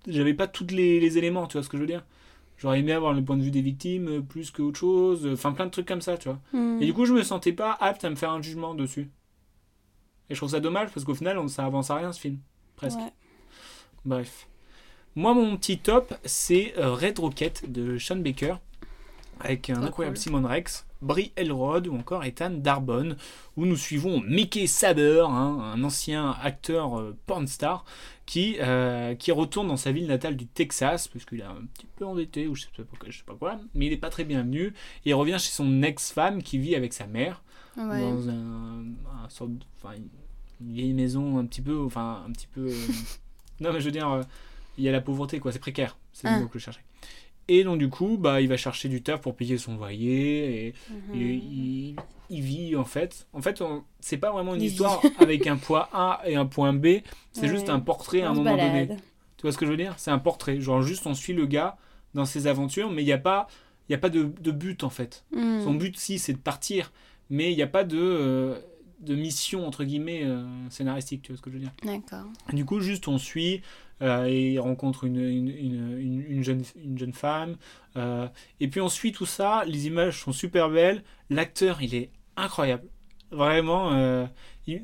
j'avais 0.08 0.34
pas 0.34 0.48
tous 0.48 0.68
les, 0.72 1.00
les 1.00 1.18
éléments 1.18 1.48
tu 1.48 1.54
vois 1.54 1.64
ce 1.64 1.70
que 1.70 1.78
je 1.78 1.82
veux 1.84 1.88
dire? 1.88 2.06
J'aurais 2.60 2.80
aimé 2.82 2.92
avoir 2.92 3.14
le 3.14 3.24
point 3.24 3.38
de 3.38 3.42
vue 3.42 3.50
des 3.52 3.62
victimes 3.64 4.08
euh, 4.08 4.22
plus 4.22 4.52
que 4.52 4.62
autre 4.62 4.78
chose 4.80 5.26
euh, 5.26 5.34
enfin 5.34 5.54
plein 5.54 5.66
de 5.66 5.72
trucs 5.72 5.88
comme 5.88 6.02
ça 6.02 6.18
tu 6.18 6.28
vois 6.30 6.40
Mm. 6.54 6.82
et 6.82 6.86
du 6.86 6.94
coup 6.94 7.06
je 7.06 7.14
me 7.14 7.24
sentais 7.24 7.54
pas 7.54 7.72
apte 7.80 8.06
à 8.06 8.10
me 8.12 8.16
faire 8.16 8.30
un 8.32 8.42
jugement 8.42 8.76
dessus 8.76 9.10
et 10.30 10.36
je 10.36 10.40
trouve 10.40 10.50
ça 10.52 10.60
dommage 10.60 10.92
parce 10.94 11.04
qu'au 11.06 11.16
final 11.16 11.40
on, 11.40 11.48
ça 11.48 11.66
avance 11.66 11.90
à 11.90 11.96
rien 11.96 12.12
ce 12.12 12.20
film 12.20 12.38
presque 12.76 13.00
Ouais. 13.00 13.14
Bref. 14.06 14.48
Moi, 15.16 15.34
mon 15.34 15.58
petit 15.58 15.80
top, 15.80 16.14
c'est 16.24 16.74
euh, 16.78 16.94
Red 16.94 17.20
Rocket 17.20 17.70
de 17.70 17.98
Sean 17.98 18.16
Baker, 18.18 18.56
avec 19.40 19.70
un 19.70 19.82
incroyable 19.84 20.16
cool. 20.18 20.22
Simon 20.24 20.48
Rex, 20.48 20.86
Brie 21.02 21.32
Elrod 21.36 21.88
ou 21.88 21.96
encore 21.96 22.24
Ethan 22.24 22.50
Darbonne, 22.52 23.16
où 23.56 23.66
nous 23.66 23.76
suivons 23.78 24.22
Mickey 24.22 24.68
Saber, 24.68 25.26
hein, 25.30 25.60
un 25.76 25.84
ancien 25.84 26.32
acteur 26.42 27.00
euh, 27.00 27.16
porn 27.26 27.48
star, 27.48 27.86
qui, 28.26 28.58
euh, 28.60 29.16
qui 29.16 29.32
retourne 29.32 29.68
dans 29.70 29.78
sa 29.78 29.92
ville 29.92 30.08
natale 30.08 30.36
du 30.36 30.46
Texas, 30.46 31.08
parce 31.08 31.26
qu'il 31.26 31.40
est 31.40 31.44
un 31.44 31.64
petit 31.74 31.88
peu 31.96 32.06
endetté, 32.06 32.48
ou 32.48 32.56
je 32.56 32.64
sais 32.64 32.70
pas, 32.76 32.84
pourquoi, 32.84 33.10
je 33.10 33.18
sais 33.18 33.24
pas 33.24 33.36
quoi, 33.36 33.60
mais 33.74 33.86
il 33.88 33.90
n'est 33.90 33.98
pas 33.98 34.10
très 34.10 34.24
bienvenu, 34.26 34.68
et 35.06 35.10
il 35.10 35.14
revient 35.14 35.38
chez 35.40 35.52
son 35.52 35.82
ex-femme 35.84 36.44
qui 36.44 36.58
vit 36.58 36.76
avec 36.76 36.94
sa 36.94 37.08
mère, 37.08 37.42
Ouais. 37.78 38.02
dans 38.02 38.28
un, 38.30 38.84
un 39.24 39.30
sorte 39.30 39.52
de- 39.58 39.66
enfin, 39.82 39.96
une 39.96 40.74
vieille 40.74 40.94
maison 40.94 41.38
un 41.38 41.46
petit 41.46 41.62
peu 41.62 41.78
enfin 41.80 42.24
un 42.28 42.32
petit 42.34 42.48
peu 42.48 42.66
euh, 42.68 42.74
non 43.62 43.72
mais 43.72 43.80
je 43.80 43.86
veux 43.86 43.92
dire 43.92 44.10
euh, 44.12 44.24
il 44.78 44.84
y 44.84 44.90
a 44.90 44.92
la 44.92 45.00
pauvreté 45.00 45.40
quoi 45.40 45.54
c'est 45.54 45.60
précaire 45.60 45.96
c'est 46.12 46.28
le 46.28 46.34
Ah. 46.34 46.40
mot 46.42 46.48
que 46.50 46.60
je 46.60 46.66
cherchais 46.66 46.82
et 47.50 47.64
donc 47.66 47.78
du 47.80 47.90
coup 47.90 48.18
bah 48.18 48.40
il 48.42 48.48
va 48.48 48.56
chercher 48.58 48.88
du 48.88 49.02
taf 49.04 49.20
pour 49.22 49.36
payer 49.36 49.58
son 49.58 49.76
loyer 49.76 50.68
et, 50.68 50.74
Mhm. 50.90 51.16
et 51.22 51.34
il, 51.34 51.96
il 52.30 52.42
vit 52.42 52.76
en 52.76 52.86
fait 52.86 53.28
en 53.34 53.42
fait 53.42 53.62
c'est 54.00 54.18
pas 54.18 54.32
vraiment 54.32 54.56
une 54.56 54.62
histoire 54.62 55.02
avec 55.20 55.46
un 55.48 55.58
point 55.58 55.88
A 55.92 56.22
et 56.26 56.36
un 56.36 56.46
point 56.46 56.72
B 56.74 57.00
c'est 57.34 57.42
Ouais. 57.44 57.48
juste 57.50 57.70
un 57.70 57.80
portrait 57.80 58.22
à 58.22 58.30
un 58.30 58.34
moment 58.34 58.56
donné 58.56 58.88
tu 59.38 59.44
vois 59.44 59.52
ce 59.54 59.58
que 59.58 59.66
je 59.66 59.72
veux 59.72 59.78
dire? 59.78 59.94
C'est 59.96 60.12
un 60.12 60.20
portrait. 60.20 60.60
Genre 60.60 60.82
juste 60.82 61.08
on 61.08 61.14
suit 61.14 61.32
le 61.32 61.46
gars 61.46 61.78
dans 62.14 62.26
ses 62.26 62.46
aventures, 62.48 62.92
mais 62.92 63.04
il 63.04 63.06
n'y 63.06 63.14
a 63.14 63.18
pas, 63.18 63.48
y 63.88 63.94
a 63.94 63.98
pas 63.98 64.10
de, 64.10 64.24
de 64.42 64.52
but 64.52 64.84
en 64.84 64.90
fait. 64.90 65.24
Mm. 65.34 65.62
Son 65.64 65.74
but 65.76 65.98
si 65.98 66.20
c'est 66.20 66.34
de 66.34 66.38
partir, 66.40 66.92
mais 67.30 67.50
il 67.54 67.56
n'y 67.56 67.62
a 67.62 67.68
pas 67.68 67.86
de, 67.86 67.98
euh, 67.98 68.60
de 69.00 69.16
mission 69.16 69.66
entre 69.66 69.86
guillemets 69.86 70.24
euh, 70.26 70.46
scénaristique. 70.70 71.22
Tu 71.22 71.32
vois 71.32 71.38
ce 71.38 71.42
que 71.42 71.50
je 71.52 71.56
veux 71.56 71.62
dire? 71.62 71.72
D'accord. 71.86 72.26
Du 72.52 72.66
coup 72.66 72.82
juste 72.82 73.08
on 73.08 73.18
suit 73.18 73.62
et 74.28 74.54
il 74.54 74.60
rencontre 74.60 75.04
une, 75.04 75.18
une, 75.20 75.50
une, 75.50 75.98
une- 76.00 76.26
une 76.30 76.44
jeune, 76.44 76.64
une 76.84 76.98
jeune 76.98 77.14
femme. 77.14 77.58
euh, 77.98 78.28
et 78.60 78.68
puis 78.68 78.82
on 78.82 78.90
suit 78.90 79.12
tout 79.12 79.26
ça. 79.26 79.64
Les 79.66 79.88
images 79.88 80.22
sont 80.22 80.32
super 80.32 80.70
belles. 80.70 81.04
L'acteur 81.30 81.82
il 81.82 81.96
est 81.96 82.10
incroyable. 82.38 82.88
Vraiment, 83.32 83.92
euh, 83.94 84.26
il, 84.68 84.82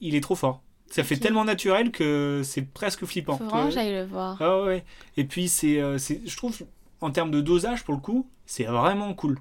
il 0.00 0.14
est 0.14 0.20
trop 0.20 0.34
fort. 0.34 0.62
Ça 0.88 1.02
fait 1.02 1.16
tellement 1.16 1.44
naturel 1.44 1.90
que 1.90 2.42
c'est 2.44 2.62
presque 2.62 3.04
flippant. 3.06 3.38
Faut 3.38 3.44
vraiment 3.44 3.70
j'aille 3.70 3.92
le 3.92 4.04
voir. 4.04 4.36
ah 4.40 4.62
ouais. 4.62 4.84
Et 5.16 5.24
puis 5.24 5.48
c'est, 5.48 5.80
euh, 5.80 5.98
c'est, 5.98 6.20
je 6.26 6.36
trouve, 6.36 6.56
en 7.00 7.10
termes 7.10 7.30
de 7.32 7.40
dosage 7.40 7.84
pour 7.84 7.94
le 7.94 8.00
coup, 8.00 8.28
c'est 8.44 8.64
vraiment 8.64 9.12
cool. 9.14 9.38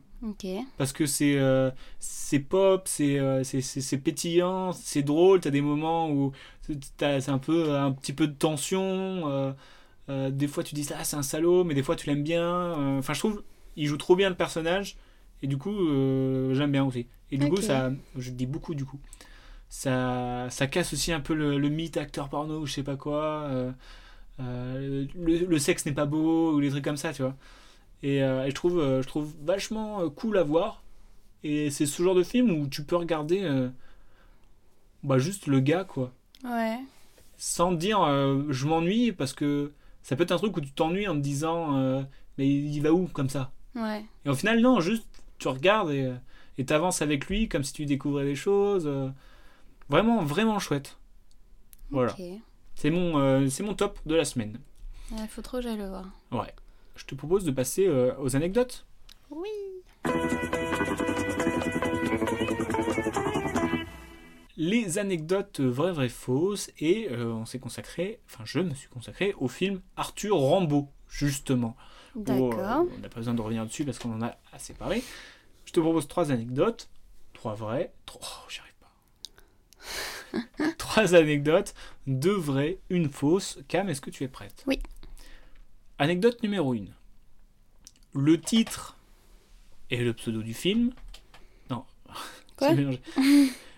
Parce 0.78 0.94
que 0.94 1.06
c'est, 1.06 1.38
euh, 1.38 1.70
c'est 2.00 2.40
pop, 2.40 2.84
c'est, 2.88 3.20
euh, 3.20 3.44
c'est, 3.44 3.98
pétillant, 3.98 4.72
c'est 4.72 5.04
drôle. 5.04 5.40
T'as 5.42 5.52
des 5.52 5.62
moments 5.62 6.10
où 6.10 6.32
t'as, 6.98 7.22
c'est 7.22 7.32
un 7.32 7.38
peu, 7.38 7.76
un 7.76 7.92
petit 7.92 8.14
peu 8.14 8.28
de 8.28 8.34
tension. 8.34 8.82
euh, 9.30 9.54
euh, 10.10 10.30
des 10.32 10.48
fois 10.48 10.64
tu 10.64 10.76
dis 10.76 10.88
ah 10.96 11.04
c'est 11.04 11.18
un 11.18 11.24
salaud, 11.24 11.64
mais 11.64 11.74
des 11.74 11.84
fois 11.84 11.96
tu 11.96 12.08
l'aimes 12.10 12.24
bien. 12.24 12.98
Enfin 13.00 13.14
je 13.14 13.20
trouve, 13.20 13.44
il 13.76 13.88
joue 13.88 13.98
trop 13.98 14.16
bien 14.16 14.30
le 14.30 14.36
personnage. 14.36 14.98
Et 15.44 15.48
du 15.48 15.58
coup, 15.58 15.76
j'aime 16.54 16.72
bien 16.72 16.86
aussi. 16.86 17.08
Et 17.32 17.38
du 17.38 17.48
coup, 17.50 17.58
ça, 17.62 17.92
je 18.18 18.32
dis 18.32 18.46
beaucoup 18.46 18.74
du 18.76 18.86
coup. 18.86 19.00
Ça, 19.70 20.48
ça 20.50 20.68
casse 20.68 20.94
aussi 20.94 21.12
un 21.14 21.20
peu 21.22 21.34
le, 21.36 21.58
le 21.60 21.70
mythe 21.70 21.98
acteur 21.98 22.30
porno 22.30 22.62
ou 22.62 22.66
je 22.68 22.74
sais 22.74 22.84
pas 22.84 22.96
quoi. 22.98 23.50
le, 24.40 25.08
le 25.46 25.60
sexe 25.60 25.86
n'est 25.86 25.94
pas 25.94 26.06
beau 26.06 26.54
ou 26.54 26.62
des 26.62 26.70
trucs 26.70 26.84
comme 26.84 26.98
ça, 26.98 27.14
tu 27.14 27.22
vois. 27.24 27.36
Et, 28.04 28.24
euh, 28.24 28.46
et 28.46 28.50
je, 28.50 28.56
trouve, 28.56 28.80
euh, 28.80 29.02
je 29.02 29.08
trouve 29.08 29.34
vachement 29.44 30.02
euh, 30.02 30.10
cool 30.10 30.38
à 30.38 30.44
voir. 30.44 30.84
Et 31.44 31.70
c'est 31.70 31.86
ce 31.86 32.02
genre 32.02 32.16
de 32.16 32.24
film 32.24 32.52
où 32.52 32.68
tu 32.68 32.84
peux 32.84 32.96
regarder 32.96 33.48
bah, 35.04 35.20
juste 35.20 35.46
le 35.46 35.60
gars, 35.60 35.84
quoi. 35.84 36.12
Ouais. 36.44 36.80
Sans 37.38 37.72
dire 37.72 38.00
je 38.50 38.66
m'ennuie, 38.66 39.12
parce 39.12 39.34
que 39.34 39.72
ça 40.02 40.16
peut 40.16 40.24
être 40.24 40.32
un 40.32 40.38
truc 40.38 40.58
où 40.58 40.62
tu 40.62 40.72
t'ennuies 40.72 41.08
en 41.08 41.14
te 41.14 41.20
disant 41.20 42.04
mais 42.40 42.50
il 42.50 42.80
va 42.80 42.92
où 42.94 43.06
comme 43.06 43.30
ça? 43.30 43.52
Ouais. 43.76 44.04
Et 44.26 44.30
au 44.30 44.34
final, 44.34 44.60
non, 44.60 44.80
juste 44.80 45.06
tu 45.38 45.48
regardes 45.48 45.92
et 45.92 46.66
t'avances 46.66 47.04
avec 47.04 47.28
lui 47.28 47.48
comme 47.48 47.64
si 47.64 47.74
tu 47.74 47.86
découvrais 47.86 48.26
des 48.26 48.36
choses. 48.36 48.90
vraiment, 49.88 50.24
vraiment 50.24 50.58
chouette. 50.58 50.98
Voilà. 51.92 52.16
C'est 52.74 52.90
mon, 52.90 53.48
c'est 53.52 53.62
mon 53.62 53.76
top 53.76 54.00
de 54.08 54.16
la 54.16 54.26
semaine. 54.26 54.58
Il 55.12 55.28
faut 55.28 55.44
trop 55.44 55.58
que 55.58 55.64
j'aille 55.64 55.78
le 55.78 55.90
voir. 55.90 56.06
Ouais. 56.32 56.52
Je 56.96 57.06
te 57.06 57.16
propose 57.16 57.44
de 57.44 57.52
passer 57.52 57.88
euh, 57.88 58.14
aux 58.20 58.36
anecdotes. 58.36 58.86
Oui. 59.30 59.50
Les 64.58 64.98
anecdotes 64.98 65.60
vraies, 65.60 65.92
vraies, 65.92 66.10
fausses. 66.10 66.72
Et 66.80 67.08
euh, 67.12 67.34
on 67.34 67.46
s'est 67.46 67.60
consacré, 67.60 68.20
enfin 68.26 68.44
je 68.46 68.60
me 68.60 68.74
suis 68.74 68.88
consacré 68.88 69.34
au 69.38 69.48
film 69.48 69.82
Arthur 69.98 70.38
Rambaud, 70.38 70.88
justement. 71.10 71.76
euh, 72.16 72.22
D'accord. 72.22 72.86
on 72.96 73.00
n'a 73.00 73.10
pas 73.10 73.18
besoin 73.20 73.34
de 73.34 73.42
revenir 73.42 73.66
dessus 73.66 73.84
parce 73.84 74.00
qu'on 74.00 74.14
en 74.14 74.22
a 74.22 74.38
assez 74.54 74.74
parlé. 74.74 75.04
Je 75.66 75.74
te 75.74 75.80
propose 75.80 76.08
trois 76.08 76.32
anecdotes. 76.32 76.90
Trois 77.34 77.56
vraies. 77.56 77.92
Trois... 78.06 78.22
Oh, 78.24 78.50
j'y 78.50 78.60
arrive 78.62 78.74
pas. 80.62 80.74
trois 80.78 81.14
anecdotes. 81.16 81.74
Deux 82.08 82.36
vraies, 82.38 82.80
une 82.90 83.10
fausse. 83.10 83.60
Cam, 83.68 83.90
est-ce 83.90 84.00
que 84.02 84.10
tu 84.10 84.24
es 84.24 84.30
prête? 84.30 84.64
Oui. 84.68 84.80
Anecdote 85.98 86.44
numéro 86.44 86.74
1. 86.74 86.80
Le 88.16 88.42
titre 88.42 88.98
et 89.90 90.04
le 90.04 90.12
pseudo 90.12 90.42
du 90.42 90.54
film. 90.54 90.92
Non. 91.70 91.86
Quoi. 92.58 92.74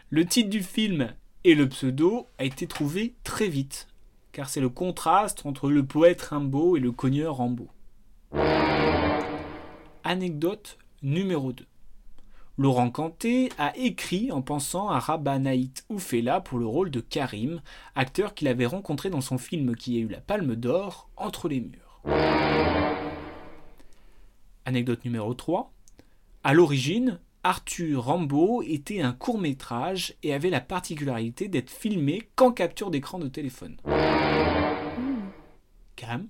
Le 0.10 0.26
titre 0.26 0.50
du 0.50 0.64
film 0.64 1.14
et 1.44 1.54
le 1.54 1.70
pseudo 1.70 2.26
a 2.40 2.46
été 2.46 2.66
trouvé 2.66 3.14
très 3.24 3.48
vite, 3.48 3.88
car 4.32 4.50
c'est 4.50 4.62
le 4.62 4.70
contraste 4.70 5.46
entre 5.46 5.70
le 5.70 5.86
poète 5.86 6.24
Rimbaud 6.24 6.76
et 6.76 6.80
le 6.80 6.92
cogneur 6.92 7.36
Rambaud. 7.36 7.70
Anecdote 10.04 10.80
numéro 11.04 11.54
2. 11.54 11.68
Laurent 12.58 12.90
Canté 12.90 13.50
a 13.60 13.78
écrit 13.78 14.32
en 14.32 14.42
pensant 14.42 14.90
à 14.90 14.98
Rabanaït 14.98 15.86
Oufela 15.90 16.42
pour 16.42 16.58
le 16.58 16.66
rôle 16.66 16.90
de 16.90 17.00
Karim, 17.00 17.62
acteur 17.94 18.34
qu'il 18.34 18.48
avait 18.48 18.66
rencontré 18.66 19.12
dans 19.12 19.22
son 19.22 19.38
film 19.38 19.76
qui 19.76 19.98
a 19.98 20.00
eu 20.00 20.08
la 20.08 20.20
Palme 20.20 20.56
d'Or, 20.56 21.12
Entre 21.16 21.48
les 21.48 21.62
murs. 21.62 21.87
Anecdote 24.66 25.06
numéro 25.06 25.34
3. 25.34 25.72
À 26.44 26.54
l'origine, 26.54 27.20
Arthur 27.44 28.04
Rambaud 28.04 28.62
était 28.64 29.02
un 29.02 29.14
court 29.14 29.40
métrage 29.40 30.16
et 30.24 30.34
avait 30.34 30.50
la 30.50 30.60
particularité 30.60 31.48
d'être 31.48 31.70
filmé 31.70 32.28
qu'en 32.36 32.52
capture 32.52 32.92
d'écran 32.92 33.20
de 33.20 33.28
téléphone. 33.28 33.78
Cam, 35.96 36.28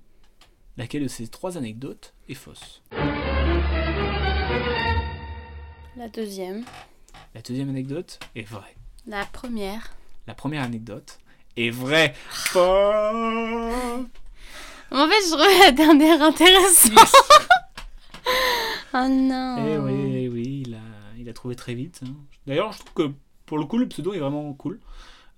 laquelle 0.76 1.02
de 1.02 1.08
ces 1.08 1.26
trois 1.26 1.58
anecdotes 1.58 2.14
est 2.28 2.34
fausse? 2.34 2.82
La 5.96 6.08
deuxième. 6.08 6.64
La 7.34 7.42
deuxième 7.42 7.70
anecdote 7.70 8.20
est 8.36 8.48
vraie. 8.48 8.76
La 9.06 9.24
première. 9.24 9.92
La 10.28 10.34
première 10.34 10.62
anecdote 10.62 11.18
est 11.56 11.70
vraie. 11.70 12.14
En 14.90 15.06
fait, 15.06 15.20
je 15.26 15.30
trouvais 15.36 15.58
la 15.66 15.72
dernière 15.72 16.22
intéressante. 16.22 16.94
oh 18.94 19.06
non. 19.08 19.56
Eh 19.66 19.78
oui, 19.78 20.12
eh 20.24 20.28
oui, 20.28 20.62
il 20.66 20.74
a, 20.74 20.78
il 21.18 21.28
a 21.28 21.32
trouvé 21.32 21.54
très 21.56 21.74
vite. 21.74 22.00
hein. 22.04 22.14
D'ailleurs, 22.46 22.72
je 22.72 22.78
trouve 22.78 22.92
que 22.94 23.12
pour 23.46 23.58
le 23.58 23.64
coup, 23.64 23.78
le 23.78 23.88
pseudo 23.88 24.12
est 24.14 24.18
vraiment 24.18 24.52
cool. 24.54 24.80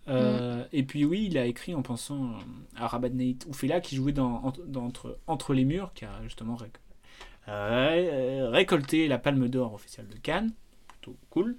Euh, 0.08 0.64
Et 0.72 0.82
puis 0.82 1.04
oui, 1.04 1.26
il 1.30 1.38
a 1.38 1.46
écrit 1.46 1.74
en 1.74 1.82
pensant 1.82 2.32
à 2.76 2.86
Rabat 2.88 3.10
Nate 3.10 3.46
Oufela 3.46 3.80
qui 3.80 3.96
jouait 3.96 4.12
dans, 4.12 4.42
entre- 4.44 4.62
dans 4.66 4.84
entre, 4.86 5.18
Entre 5.26 5.54
les 5.54 5.64
murs, 5.64 5.92
qui 5.94 6.04
a 6.04 6.12
justement 6.22 6.56
euh, 8.10 8.50
récolté 8.50 9.08
la 9.08 9.18
palme 9.18 9.48
d'or 9.48 9.74
officielle 9.74 10.08
de 10.08 10.16
Cannes. 10.16 10.52
Plutôt 10.88 11.16
cool. 11.30 11.56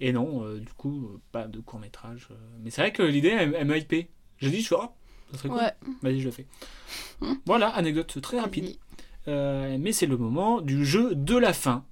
Et 0.00 0.12
non, 0.12 0.44
euh, 0.44 0.58
du 0.60 0.72
coup, 0.74 1.06
euh, 1.14 1.20
pas 1.32 1.46
de 1.48 1.58
court 1.60 1.80
métrage. 1.80 2.28
Mais 2.62 2.70
c'est 2.70 2.82
vrai 2.82 2.92
que 2.92 3.02
l'idée, 3.02 3.30
elle, 3.30 3.54
elle 3.58 3.66
m'a 3.66 3.78
hypé. 3.78 4.08
J'ai 4.38 4.50
dit, 4.50 4.60
je 4.62 4.68
fais, 4.68 4.76
oh, 4.78 4.90
ça 5.32 5.38
serait 5.38 5.48
cool. 5.48 5.58
Ouais. 5.58 5.72
Vas-y, 6.02 6.20
je 6.20 6.26
le 6.26 6.30
fais. 6.32 6.46
Voilà, 7.46 7.68
anecdote 7.68 8.20
très 8.20 8.40
rapide. 8.40 8.76
Euh, 9.26 9.76
mais 9.78 9.92
c'est 9.92 10.06
le 10.06 10.16
moment 10.16 10.60
du 10.60 10.84
jeu 10.86 11.14
de 11.14 11.36
la 11.36 11.52
fin. 11.52 11.84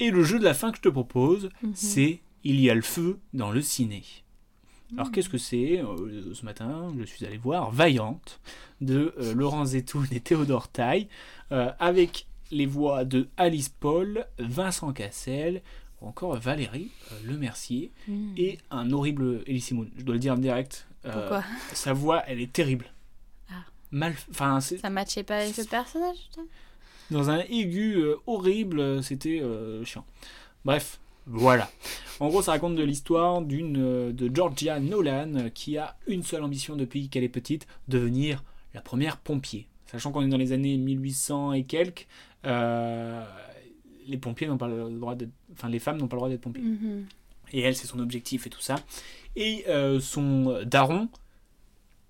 Et 0.00 0.10
le 0.10 0.24
jeu 0.24 0.38
de 0.38 0.44
la 0.44 0.54
fin 0.54 0.70
que 0.72 0.78
je 0.78 0.82
te 0.82 0.88
propose, 0.88 1.48
Mhm. 1.62 1.72
c'est 1.74 2.20
Il 2.44 2.60
y 2.60 2.68
a 2.70 2.74
le 2.74 2.82
feu 2.82 3.20
dans 3.34 3.52
le 3.52 3.62
ciné. 3.62 4.02
Alors 4.94 5.12
qu'est-ce 5.12 5.28
que 5.28 5.38
c'est 5.38 5.80
Euh, 5.80 6.34
Ce 6.34 6.44
matin, 6.44 6.92
je 6.98 7.04
suis 7.04 7.24
allé 7.24 7.36
voir 7.36 7.70
Vaillante 7.70 8.40
de 8.80 9.14
euh, 9.20 9.32
Laurent 9.36 9.64
Zetoun 9.64 10.08
et 10.10 10.18
Théodore 10.18 10.66
Taille, 10.66 11.06
euh, 11.52 11.70
avec 11.78 12.26
les 12.50 12.66
voix 12.66 13.04
de 13.04 13.28
Alice 13.36 13.68
Paul, 13.68 14.26
Vincent 14.40 14.92
Cassel, 14.92 15.62
ou 16.02 16.08
encore 16.08 16.36
Valérie 16.36 16.90
euh, 17.12 17.16
Lemercier, 17.32 17.90
Mm. 18.08 18.34
et 18.36 18.58
un 18.70 18.90
horrible 18.92 19.42
Elie 19.46 19.66
Moon. 19.72 19.86
Je 19.96 20.02
dois 20.02 20.14
le 20.14 20.20
dire 20.20 20.34
en 20.34 20.38
direct. 20.38 20.86
euh, 21.06 21.12
Pourquoi 21.12 21.44
Sa 21.72 21.92
voix, 21.92 22.22
elle 22.26 22.40
est 22.40 22.52
terrible. 22.52 22.86
Ah. 23.50 23.54
Mal, 23.90 24.14
enfin, 24.30 24.60
Ça 24.60 24.90
matchait 24.90 25.22
pas 25.22 25.38
avec 25.38 25.56
le 25.56 25.64
personnage 25.64 26.16
dans 27.10 27.28
un 27.30 27.40
aigu 27.40 27.96
euh, 27.96 28.16
horrible, 28.26 29.02
c'était 29.02 29.42
chiant. 29.84 30.04
Bref, 30.64 30.98
voilà. 31.26 31.70
En 32.20 32.28
gros, 32.28 32.40
ça 32.42 32.52
raconte 32.52 32.74
de 32.76 32.82
l'histoire 32.82 33.42
d'une 33.42 34.12
de 34.12 34.34
Georgia 34.34 34.80
Nolan 34.80 35.50
qui 35.54 35.76
a 35.76 35.96
une 36.06 36.22
seule 36.22 36.42
ambition 36.42 36.74
depuis 36.74 37.08
qu'elle 37.08 37.24
est 37.24 37.28
petite, 37.28 37.66
devenir 37.88 38.42
la 38.74 38.80
première 38.80 39.18
pompier. 39.18 39.66
Sachant 39.86 40.10
qu'on 40.10 40.22
est 40.22 40.28
dans 40.28 40.38
les 40.38 40.52
années 40.52 40.76
1800 40.78 41.52
et 41.52 41.64
quelques, 41.64 42.06
euh, 42.46 43.22
les 44.06 44.18
pompiers 44.18 44.46
n'ont 44.46 44.58
pas 44.58 44.68
le 44.68 44.90
droit 44.98 45.14
d'être, 45.14 45.30
enfin 45.52 45.68
les 45.68 45.78
femmes 45.78 45.98
n'ont 45.98 46.08
pas 46.08 46.16
le 46.16 46.20
droit 46.20 46.28
d'être 46.28 46.40
pompiers. 46.40 46.62
Mhm. 46.62 47.06
Et 47.52 47.60
elle, 47.60 47.76
c'est 47.76 47.86
son 47.86 47.98
objectif 47.98 48.46
et 48.46 48.50
tout 48.50 48.60
ça. 48.60 48.76
Et 49.36 49.64
euh, 49.68 50.00
son 50.00 50.62
daron 50.64 51.08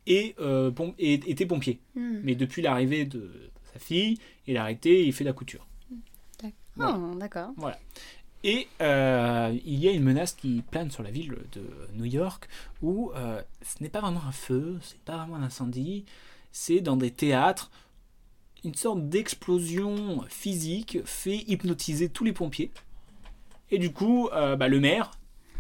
est, 0.07 0.39
euh, 0.41 0.71
pom- 0.71 0.95
est- 0.99 1.27
était 1.29 1.47
pompier. 1.47 1.81
Mm. 1.95 2.19
Mais 2.23 2.35
depuis 2.35 2.63
l'arrivée 2.63 3.05
de 3.05 3.31
sa 3.73 3.79
fille, 3.79 4.19
il 4.47 4.57
a 4.57 4.63
arrêté 4.63 5.01
et 5.01 5.07
il 5.07 5.13
fait 5.13 5.25
la 5.25 5.33
couture. 5.33 5.67
Voilà. 6.77 6.99
Oh, 6.99 7.15
d'accord. 7.17 7.51
Et 8.45 8.67
euh, 8.81 9.57
il 9.65 9.79
y 9.79 9.89
a 9.89 9.93
une 9.93 10.03
menace 10.03 10.33
qui 10.33 10.63
plane 10.71 10.91
sur 10.91 11.03
la 11.03 11.11
ville 11.11 11.37
de 11.53 11.63
New 11.95 12.07
York 12.07 12.49
où 12.81 13.13
euh, 13.15 13.41
ce 13.63 13.83
n'est 13.83 13.89
pas 13.91 14.01
vraiment 14.01 14.23
un 14.27 14.33
feu, 14.33 14.79
c'est 14.83 14.99
pas 15.01 15.19
vraiment 15.19 15.37
un 15.37 15.43
incendie, 15.45 16.05
c'est 16.51 16.81
dans 16.81 16.97
des 16.97 17.11
théâtres 17.11 17.71
une 18.65 18.75
sorte 18.75 19.09
d'explosion 19.09 20.25
physique 20.29 20.99
fait 21.05 21.39
hypnotiser 21.49 22.09
tous 22.09 22.25
les 22.25 22.33
pompiers. 22.33 22.71
Et 23.71 23.79
du 23.79 23.93
coup, 23.93 24.29
euh, 24.33 24.57
bah, 24.57 24.69
le 24.69 24.81
maire, 24.81 25.11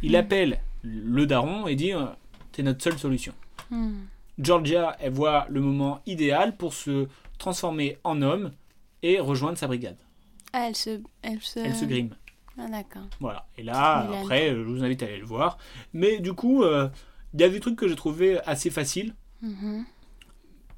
il 0.02 0.16
appelle 0.16 0.60
le 0.82 1.26
daron 1.26 1.66
et 1.66 1.74
dit 1.74 1.92
euh, 1.92 2.06
T'es 2.52 2.62
notre 2.62 2.82
seule 2.82 2.98
solution. 2.98 3.32
Mm. 3.70 4.00
Georgia, 4.38 4.96
elle 5.00 5.12
voit 5.12 5.46
le 5.48 5.60
moment 5.60 6.00
idéal 6.06 6.56
pour 6.56 6.74
se 6.74 7.08
transformer 7.38 7.98
en 8.04 8.22
homme 8.22 8.52
et 9.02 9.18
rejoindre 9.18 9.58
sa 9.58 9.66
brigade. 9.66 9.98
Ah, 10.52 10.66
elle 10.68 10.76
se. 10.76 11.00
Elle 11.22 11.40
se, 11.40 11.58
Elle 11.60 11.74
se 11.74 11.84
grime. 11.84 12.10
Ah, 12.58 12.68
d'accord. 12.68 13.08
Voilà. 13.20 13.46
Et 13.56 13.62
là, 13.62 14.08
après, 14.20 14.50
je 14.50 14.60
vous 14.60 14.84
invite 14.84 15.02
à 15.02 15.06
aller 15.06 15.18
le 15.18 15.24
voir. 15.24 15.58
Mais 15.92 16.18
du 16.18 16.34
coup, 16.34 16.62
euh, 16.62 16.88
il 17.34 17.40
y 17.40 17.44
a 17.44 17.48
des 17.48 17.60
trucs 17.60 17.76
que 17.76 17.88
j'ai 17.88 17.96
trouvé 17.96 18.38
assez 18.44 18.70
faciles. 18.70 19.14
Mhm. 19.40 19.84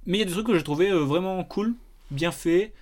Mais 0.07 0.19
il 0.19 0.21
y 0.21 0.23
a 0.23 0.27
des 0.27 0.33
trucs 0.33 0.47
que 0.47 0.57
j'ai 0.57 0.63
trouvé 0.63 0.91
euh, 0.91 0.99
vraiment 0.99 1.43
cool, 1.45 1.75
bien 2.11 2.31
faits 2.33 2.73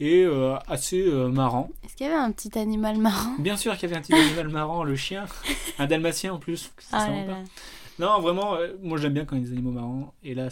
et 0.00 0.24
euh, 0.24 0.56
assez 0.66 1.00
euh, 1.00 1.28
marrants. 1.28 1.70
Est-ce 1.84 1.94
qu'il 1.96 2.06
y 2.06 2.10
avait 2.10 2.18
un 2.18 2.32
petit 2.32 2.58
animal 2.58 2.98
marrant? 2.98 3.34
Bien 3.38 3.56
sûr 3.56 3.74
qu'il 3.76 3.88
y 3.88 3.92
avait 3.92 3.98
un 3.98 4.02
petit 4.02 4.14
animal 4.14 4.48
marrant, 4.48 4.84
le 4.84 4.96
chien. 4.96 5.26
Un 5.78 5.86
dalmatien 5.86 6.34
en 6.34 6.38
plus. 6.38 6.72
Ah 6.92 7.00
sympa. 7.06 7.12
là 7.12 7.26
là. 7.26 7.38
Non, 7.98 8.20
vraiment, 8.20 8.56
euh, 8.56 8.72
moi 8.82 8.98
j'aime 8.98 9.12
bien 9.14 9.24
quand 9.24 9.36
il 9.36 9.42
y 9.42 9.44
a 9.44 9.48
des 9.48 9.52
animaux 9.52 9.70
marrants. 9.72 10.14
Et 10.24 10.34
là, 10.34 10.48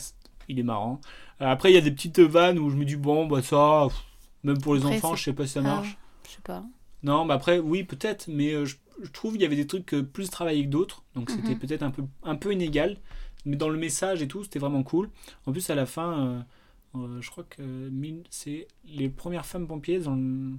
il 0.49 0.59
est 0.59 0.63
marrant. 0.65 1.01
Après, 1.41 1.71
il 1.71 1.75
y 1.75 1.79
a 1.79 1.81
des 1.81 1.91
petites 1.91 2.21
vannes 2.21 2.59
où 2.59 2.71
je 2.71 2.77
me 2.77 2.85
dis, 2.85 2.97
bon, 2.97 3.27
bah 3.27 3.43
ça, 3.43 3.87
pff, 3.89 3.97
même 4.45 4.59
pour 4.61 4.75
les 4.75 4.83
Après, 4.83 4.97
enfants, 4.97 5.17
je 5.17 5.25
sais 5.25 5.33
pas 5.33 5.47
si 5.47 5.55
ça 5.55 5.61
Ah, 5.61 5.63
marche. 5.63 5.97
Je 6.29 6.33
sais 6.35 6.43
pas. 6.45 6.63
Non, 7.03 7.25
bah 7.25 7.35
après, 7.35 7.59
oui, 7.59 7.83
peut-être, 7.83 8.27
mais 8.29 8.67
je, 8.67 8.77
je 9.03 9.11
trouve 9.11 9.33
qu'il 9.33 9.43
y 9.43 9.47
avait 9.47 9.57
des 9.57 9.67
trucs 9.67 9.87
plus 10.13 10.29
travaillés 10.29 10.65
que 10.67 10.71
d'autres, 10.71 11.03
donc 11.15 11.31
c'était 11.31 11.55
Mhm. 11.55 11.59
peut-être 11.59 11.83
un 11.83 11.91
peu, 11.91 12.03
un 12.25 12.37
peu 12.37 12.53
inégal, 12.53 12.99
mais 13.47 13.57
dans 13.57 13.71
le 13.71 13.79
message 13.79 14.21
et 14.21 14.29
tout, 14.29 14.45
c'était 14.45 14.59
vraiment 14.59 14.83
cool. 14.83 15.09
En 15.47 15.53
plus, 15.53 15.71
à 15.71 15.75
la 15.75 15.87
fin, 15.87 16.45
euh, 16.95 17.21
je 17.21 17.31
crois 17.31 17.45
que 17.45 17.91
c'est 18.31 18.67
les 18.85 19.09
premières 19.09 19.47
femmes 19.47 19.67
pompiers 19.67 20.01
dans 20.01 20.15
le 20.17 20.53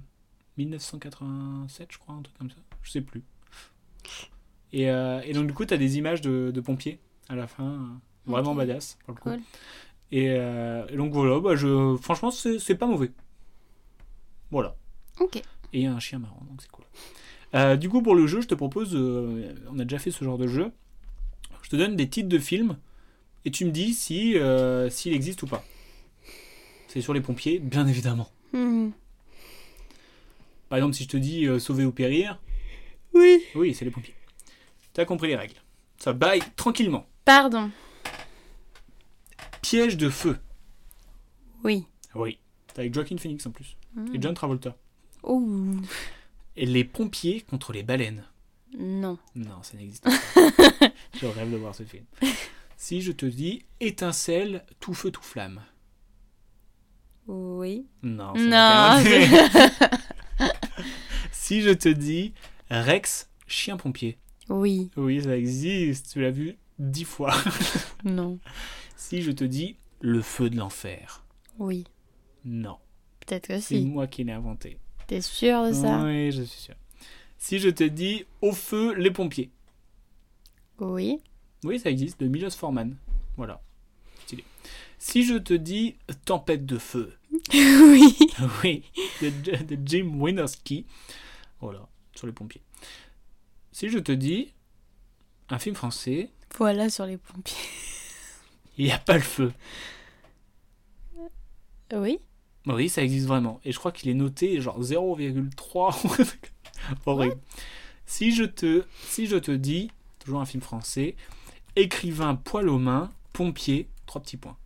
1987, 0.56 1.88
je 1.92 1.98
crois, 1.98 2.14
un 2.14 2.22
truc 2.22 2.36
comme 2.38 2.50
ça, 2.50 2.56
je 2.82 2.90
sais 2.90 3.00
plus. 3.00 3.22
Et, 4.72 4.90
euh, 4.90 5.20
et 5.24 5.32
donc, 5.32 5.46
du 5.46 5.52
coup, 5.52 5.64
tu 5.66 5.74
as 5.74 5.78
des 5.78 5.98
images 5.98 6.20
de, 6.20 6.50
de 6.50 6.60
pompiers 6.60 6.98
à 7.28 7.36
la 7.36 7.46
fin, 7.46 7.64
euh, 7.64 7.86
vraiment 8.26 8.54
badass, 8.54 8.98
pour 9.04 9.14
le 9.14 9.20
coup. 9.20 9.30
Cool. 9.30 9.40
Et, 10.10 10.30
euh, 10.30 10.86
et 10.88 10.96
donc, 10.96 11.12
voilà, 11.12 11.40
bah, 11.40 11.56
je, 11.56 11.96
franchement, 11.96 12.30
c'est 12.30 12.74
pas 12.74 12.86
mauvais. 12.86 13.12
Voilà 14.50 14.76
Ok. 15.20 15.42
et 15.72 15.86
un 15.86 15.98
chien 15.98 16.18
marrant, 16.18 16.42
donc 16.48 16.60
c'est 16.60 16.70
cool. 16.70 16.84
Du 17.78 17.88
coup, 17.88 18.02
pour 18.02 18.14
le 18.14 18.26
jeu, 18.26 18.40
je 18.40 18.48
te 18.48 18.54
propose, 18.54 18.94
on 18.94 19.78
a 19.78 19.84
déjà 19.84 19.98
fait 19.98 20.10
ce 20.10 20.24
genre 20.24 20.38
de 20.38 20.46
jeu, 20.46 20.72
je 21.62 21.70
te 21.70 21.76
donne 21.76 21.96
des 21.96 22.08
titres 22.08 22.28
de 22.28 22.38
films 22.38 22.76
et 23.44 23.50
tu 23.50 23.64
me 23.66 23.70
dis 23.70 23.92
si 23.94 24.36
s'il 24.90 25.12
existe 25.14 25.42
ou 25.42 25.46
pas. 25.46 25.64
C'est 26.92 27.00
sur 27.00 27.14
les 27.14 27.22
pompiers, 27.22 27.58
bien 27.58 27.86
évidemment. 27.86 28.28
Hmm. 28.52 28.90
Par 30.68 30.76
exemple, 30.76 30.92
si 30.94 31.04
je 31.04 31.08
te 31.08 31.16
dis 31.16 31.46
euh, 31.46 31.58
sauver 31.58 31.86
ou 31.86 31.90
périr, 31.90 32.38
Oui. 33.14 33.42
oui, 33.54 33.72
c'est 33.72 33.86
les 33.86 33.90
pompiers. 33.90 34.14
T'as 34.92 35.06
compris 35.06 35.28
les 35.28 35.36
règles. 35.36 35.54
Ça 35.96 36.12
baille 36.12 36.42
tranquillement. 36.54 37.06
Pardon. 37.24 37.70
Piège 39.62 39.96
de 39.96 40.10
feu. 40.10 40.36
Oui. 41.64 41.86
Oui. 42.14 42.36
C'est 42.68 42.80
avec 42.80 42.92
Joaquin 42.92 43.16
Phoenix 43.16 43.46
en 43.46 43.52
plus. 43.52 43.78
Hmm. 43.94 44.14
Et 44.14 44.20
John 44.20 44.34
Travolta. 44.34 44.76
Ouh. 45.22 45.80
Et 46.56 46.66
les 46.66 46.84
pompiers 46.84 47.40
contre 47.40 47.72
les 47.72 47.84
baleines. 47.84 48.22
Non. 48.78 49.16
Non, 49.34 49.62
ça 49.62 49.78
n'existe 49.78 50.04
pas. 50.04 50.10
je 51.18 51.24
rêve 51.24 51.50
de 51.50 51.56
voir 51.56 51.74
ce 51.74 51.84
film. 51.84 52.04
Si 52.76 53.00
je 53.00 53.12
te 53.12 53.24
dis 53.24 53.64
étincelle, 53.80 54.66
tout 54.78 54.92
feu, 54.92 55.10
tout 55.10 55.22
flamme. 55.22 55.62
Oui. 57.26 57.86
Non. 58.02 58.32
Non. 58.36 59.00
c'est- 59.02 60.48
si 61.32 61.62
je 61.62 61.70
te 61.70 61.88
dis 61.88 62.32
Rex, 62.70 63.28
chien 63.46 63.76
pompier. 63.76 64.18
oui. 64.48 64.90
Oui, 64.96 65.22
ça 65.22 65.36
existe. 65.36 66.12
Tu 66.12 66.20
l'as 66.20 66.30
vu 66.30 66.56
dix 66.78 67.04
fois. 67.04 67.34
Non. 68.04 68.38
si 68.96 69.22
je 69.22 69.30
te 69.30 69.44
dis 69.44 69.76
le 70.00 70.20
feu 70.22 70.50
de 70.50 70.56
l'enfer. 70.56 71.24
Oui. 71.58 71.84
Non. 72.44 72.78
Peut-être 73.20 73.46
que 73.48 73.60
C'est 73.60 73.76
si. 73.78 73.84
moi 73.86 74.06
qui 74.08 74.24
l'ai 74.24 74.32
inventé. 74.32 74.78
T'es 75.06 75.20
sûr 75.20 75.66
de 75.68 75.72
ça? 75.72 76.02
Oui, 76.02 76.32
je 76.32 76.42
suis 76.42 76.60
sûr. 76.62 76.74
Si 77.38 77.58
je 77.60 77.68
te 77.68 77.84
dis 77.84 78.24
au 78.40 78.52
feu, 78.52 78.94
les 78.94 79.10
pompiers. 79.12 79.50
Oui. 80.80 81.20
Oui, 81.64 81.78
ça 81.78 81.90
existe, 81.90 82.18
de 82.20 82.26
Milos 82.26 82.50
Forman. 82.56 82.96
Voilà. 83.36 83.60
Stylé. 84.32 84.44
Si 84.98 85.24
je 85.24 85.34
te 85.34 85.52
dis 85.54 85.96
tempête 86.24 86.64
de 86.64 86.78
feu. 86.78 87.12
oui. 87.52 88.16
oui, 88.62 88.82
de, 89.20 89.30
de 89.74 89.78
Jim 89.84 90.10
Wynorski. 90.14 90.86
Voilà, 91.60 91.86
sur 92.14 92.26
les 92.26 92.32
pompiers. 92.32 92.62
Si 93.72 93.88
je 93.88 93.98
te 93.98 94.12
dis 94.12 94.52
un 95.50 95.58
film 95.58 95.74
français, 95.74 96.30
Voilà 96.56 96.88
sur 96.88 97.04
les 97.06 97.16
pompiers. 97.16 97.56
il 98.78 98.84
n'y 98.86 98.92
a 98.92 98.98
pas 98.98 99.14
le 99.14 99.20
feu. 99.22 99.52
Oui. 101.94 102.18
Oui, 102.66 102.88
ça 102.88 103.02
existe 103.02 103.26
vraiment. 103.26 103.60
Et 103.64 103.72
je 103.72 103.78
crois 103.78 103.92
qu'il 103.92 104.08
est 104.08 104.14
noté 104.14 104.60
genre 104.60 104.80
0,3. 104.80 106.36
Horrible. 107.06 107.38
Si 108.06 108.34
je, 108.34 108.44
te, 108.44 108.84
si 109.08 109.26
je 109.26 109.36
te 109.36 109.50
dis, 109.50 109.90
toujours 110.20 110.40
un 110.40 110.46
film 110.46 110.62
français, 110.62 111.16
écrivain 111.76 112.34
poil 112.34 112.68
aux 112.68 112.78
mains, 112.78 113.10
pompier, 113.32 113.88
trois 114.06 114.22
petits 114.22 114.36
points. 114.36 114.56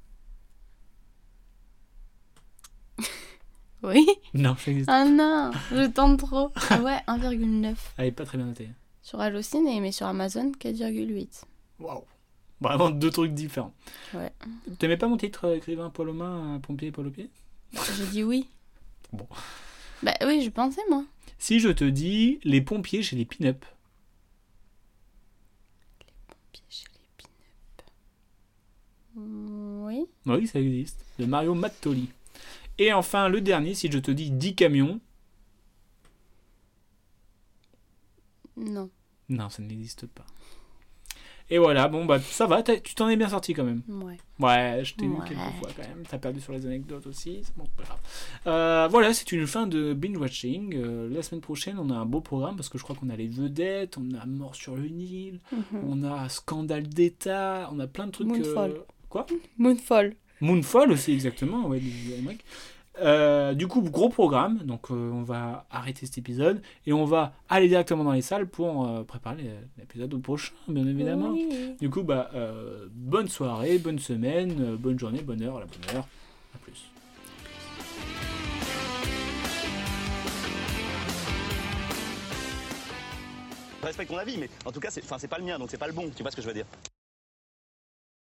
Oui. 3.83 4.07
Non, 4.35 4.57
ça 4.57 4.70
existe. 4.70 4.88
Ah 4.90 5.05
non, 5.05 5.51
je 5.70 5.87
tente 5.87 6.18
trop. 6.18 6.51
Ah 6.70 6.81
ouais, 6.81 6.99
1,9. 7.07 7.77
Elle 7.99 8.07
est 8.07 8.12
pas 8.12 8.25
très 8.25 8.38
bien 8.38 8.46
notée. 8.46 8.70
Sur 9.03 9.20
Allociné, 9.20 9.81
mais 9.81 9.92
sur 9.92 10.07
Amazon, 10.07 10.51
4,8. 10.59 11.42
Waouh. 11.79 12.05
Vraiment 12.61 12.90
deux 12.90 13.11
trucs 13.11 13.35
différents. 13.35 13.75
Ouais. 14.14 14.33
T'aimais 14.79 14.96
pas 14.96 15.09
mon 15.09 15.18
titre 15.18 15.44
euh, 15.44 15.57
écrivain 15.57 15.90
poil 15.90 16.09
aux 16.09 16.14
mains, 16.14 16.57
euh, 16.57 16.59
pompier 16.59 16.90
poil 16.90 17.07
aux 17.07 17.11
pieds 17.11 17.31
J'ai 17.96 18.07
dit 18.07 18.25
oui. 18.25 18.49
Bon. 19.12 19.29
Bah 20.03 20.14
oui, 20.25 20.42
je 20.42 20.49
pensais 20.51 20.81
moi. 20.88 21.05
Si 21.38 21.61
je 21.61 21.68
te 21.68 21.85
dis 21.85 22.40
les 22.44 22.62
pompiers 22.62 23.03
chez 23.03 23.14
les 23.16 23.27
pin-up. 23.27 23.64
Chez 26.70 26.87
les 26.94 27.09
pin-up. 27.18 27.83
Oui. 30.27 30.47
Ça 30.47 30.61
existe. 30.61 31.05
De 31.19 31.25
Mario 31.27 31.55
Mattoli. 31.55 32.09
Et 32.79 32.93
enfin, 32.93 33.29
le 33.29 33.41
dernier, 33.41 33.75
si 33.75 33.91
je 33.91 33.99
te 33.99 34.11
dis 34.11 34.31
10 34.31 34.55
camions. 34.55 35.01
Non. 38.57 38.91
Non, 39.29 39.49
ça 39.51 39.62
n'existe 39.62 40.07
pas. 40.07 40.25
Et 41.49 41.59
voilà, 41.59 41.87
bon, 41.87 42.05
bah 42.05 42.19
ça 42.21 42.47
va, 42.49 42.61
tu 42.65 42.95
t'en 42.97 43.09
es 43.09 43.17
bien 43.17 43.29
sorti 43.29 43.55
quand 43.55 43.62
même. 43.62 43.83
Ouais. 43.89 44.17
Ouais, 44.41 44.85
je 44.85 44.95
t'ai 44.97 45.05
eu 45.05 45.11
Ouais. 45.11 45.19
quelques 45.29 45.39
fois 45.61 45.69
quand 45.77 45.87
même. 45.89 46.03
T'as 46.09 46.19
perdu 46.19 46.41
sur 46.41 46.53
les 46.53 46.67
anecdotes 46.67 47.07
aussi, 47.07 47.41
c'est 47.45 47.57
bon, 47.57 47.65
c'est 47.69 47.77
pas 47.77 47.83
grave. 47.85 48.01
Euh, 48.49 48.89
voilà, 48.91 49.15
c'est 49.15 49.31
une 49.31 49.47
fin 49.47 49.69
de 49.69 49.95
binge 49.95 50.17
watching. 50.17 50.75
Euh, 50.75 51.09
la 51.09 51.23
semaine 51.23 51.41
prochaine, 51.41 51.79
on 51.79 51.89
a 51.91 51.95
un 51.95 52.05
beau 52.05 52.21
programme 52.21 52.57
parce 52.57 52.69
que 52.69 52.79
je 52.79 52.83
crois 52.83 52.97
qu'on 52.97 53.11
a 53.11 53.17
les 53.17 53.29
vedettes, 53.29 53.97
on 53.97 54.12
a 54.21 54.27
Mort 54.27 54.57
sur 54.57 54.75
le 54.75 54.89
Nil, 54.89 55.39
Mhm. 55.53 55.85
on 55.89 56.03
a 56.03 56.29
Scandale 56.29 56.89
d'État, 56.89 57.71
on 57.73 57.79
a 57.79 57.87
plein 57.87 58.07
de 58.09 58.12
trucs. 58.12 58.29
euh. 58.33 58.83
Quoi 59.16 59.26
Moonfall. 59.57 60.14
Moonfall 60.42 60.92
aussi, 60.92 61.14
exactement, 61.14 61.68
ouais, 61.68 61.81
du. 61.81 61.90
Euh, 62.98 63.55
du 63.55 63.66
coup, 63.66 63.81
gros 63.81 64.11
programme, 64.11 64.59
donc 64.59 64.90
euh, 64.90 65.11
on 65.11 65.22
va 65.22 65.64
arrêter 65.70 66.05
cet 66.05 66.18
épisode 66.18 66.61
et 66.87 66.92
on 66.92 67.07
va 67.07 67.33
aller 67.48 67.68
directement 67.68 68.05
dans 68.05 68.12
les 68.12 68.20
salles 68.20 68.46
pour 68.46 68.87
euh, 68.87 69.05
préparer 69.05 69.50
l'épisode 69.79 70.20
prochain, 70.20 70.52
bien 70.68 70.87
évidemment. 70.87 71.31
Oui. 71.31 71.76
Du 71.81 71.88
coup, 71.88 72.02
bah, 72.02 72.31
euh, 72.35 72.88
bonne 72.92 73.29
soirée, 73.29 73.79
bonne 73.79 73.98
semaine, 73.98 74.55
euh, 74.61 74.76
bonne 74.76 74.98
journée, 74.98 75.22
bonne 75.22 75.42
heure, 75.42 75.57
à 75.57 75.61
la 75.61 75.66
bonne 75.66 75.96
heure. 75.96 76.09
À 76.55 76.59
plus. 76.59 76.85
Je 83.81 83.87
respecte 83.87 84.11
ton 84.11 84.18
avis, 84.18 84.37
mais 84.37 84.50
en 84.66 84.72
tout 84.72 84.81
cas, 84.81 84.90
c'est 84.90 85.29
pas 85.29 85.38
le 85.38 85.44
mien, 85.44 85.59
donc 85.59 85.70
c'est 85.70 85.79
pas 85.79 85.87
le 85.87 85.94
bon. 85.94 86.11
Tu 86.14 86.22
vois 86.22 86.31
ce 86.31 86.37
que 86.37 86.42
je 86.42 86.48
veux 86.48 86.55
dire 86.55 86.66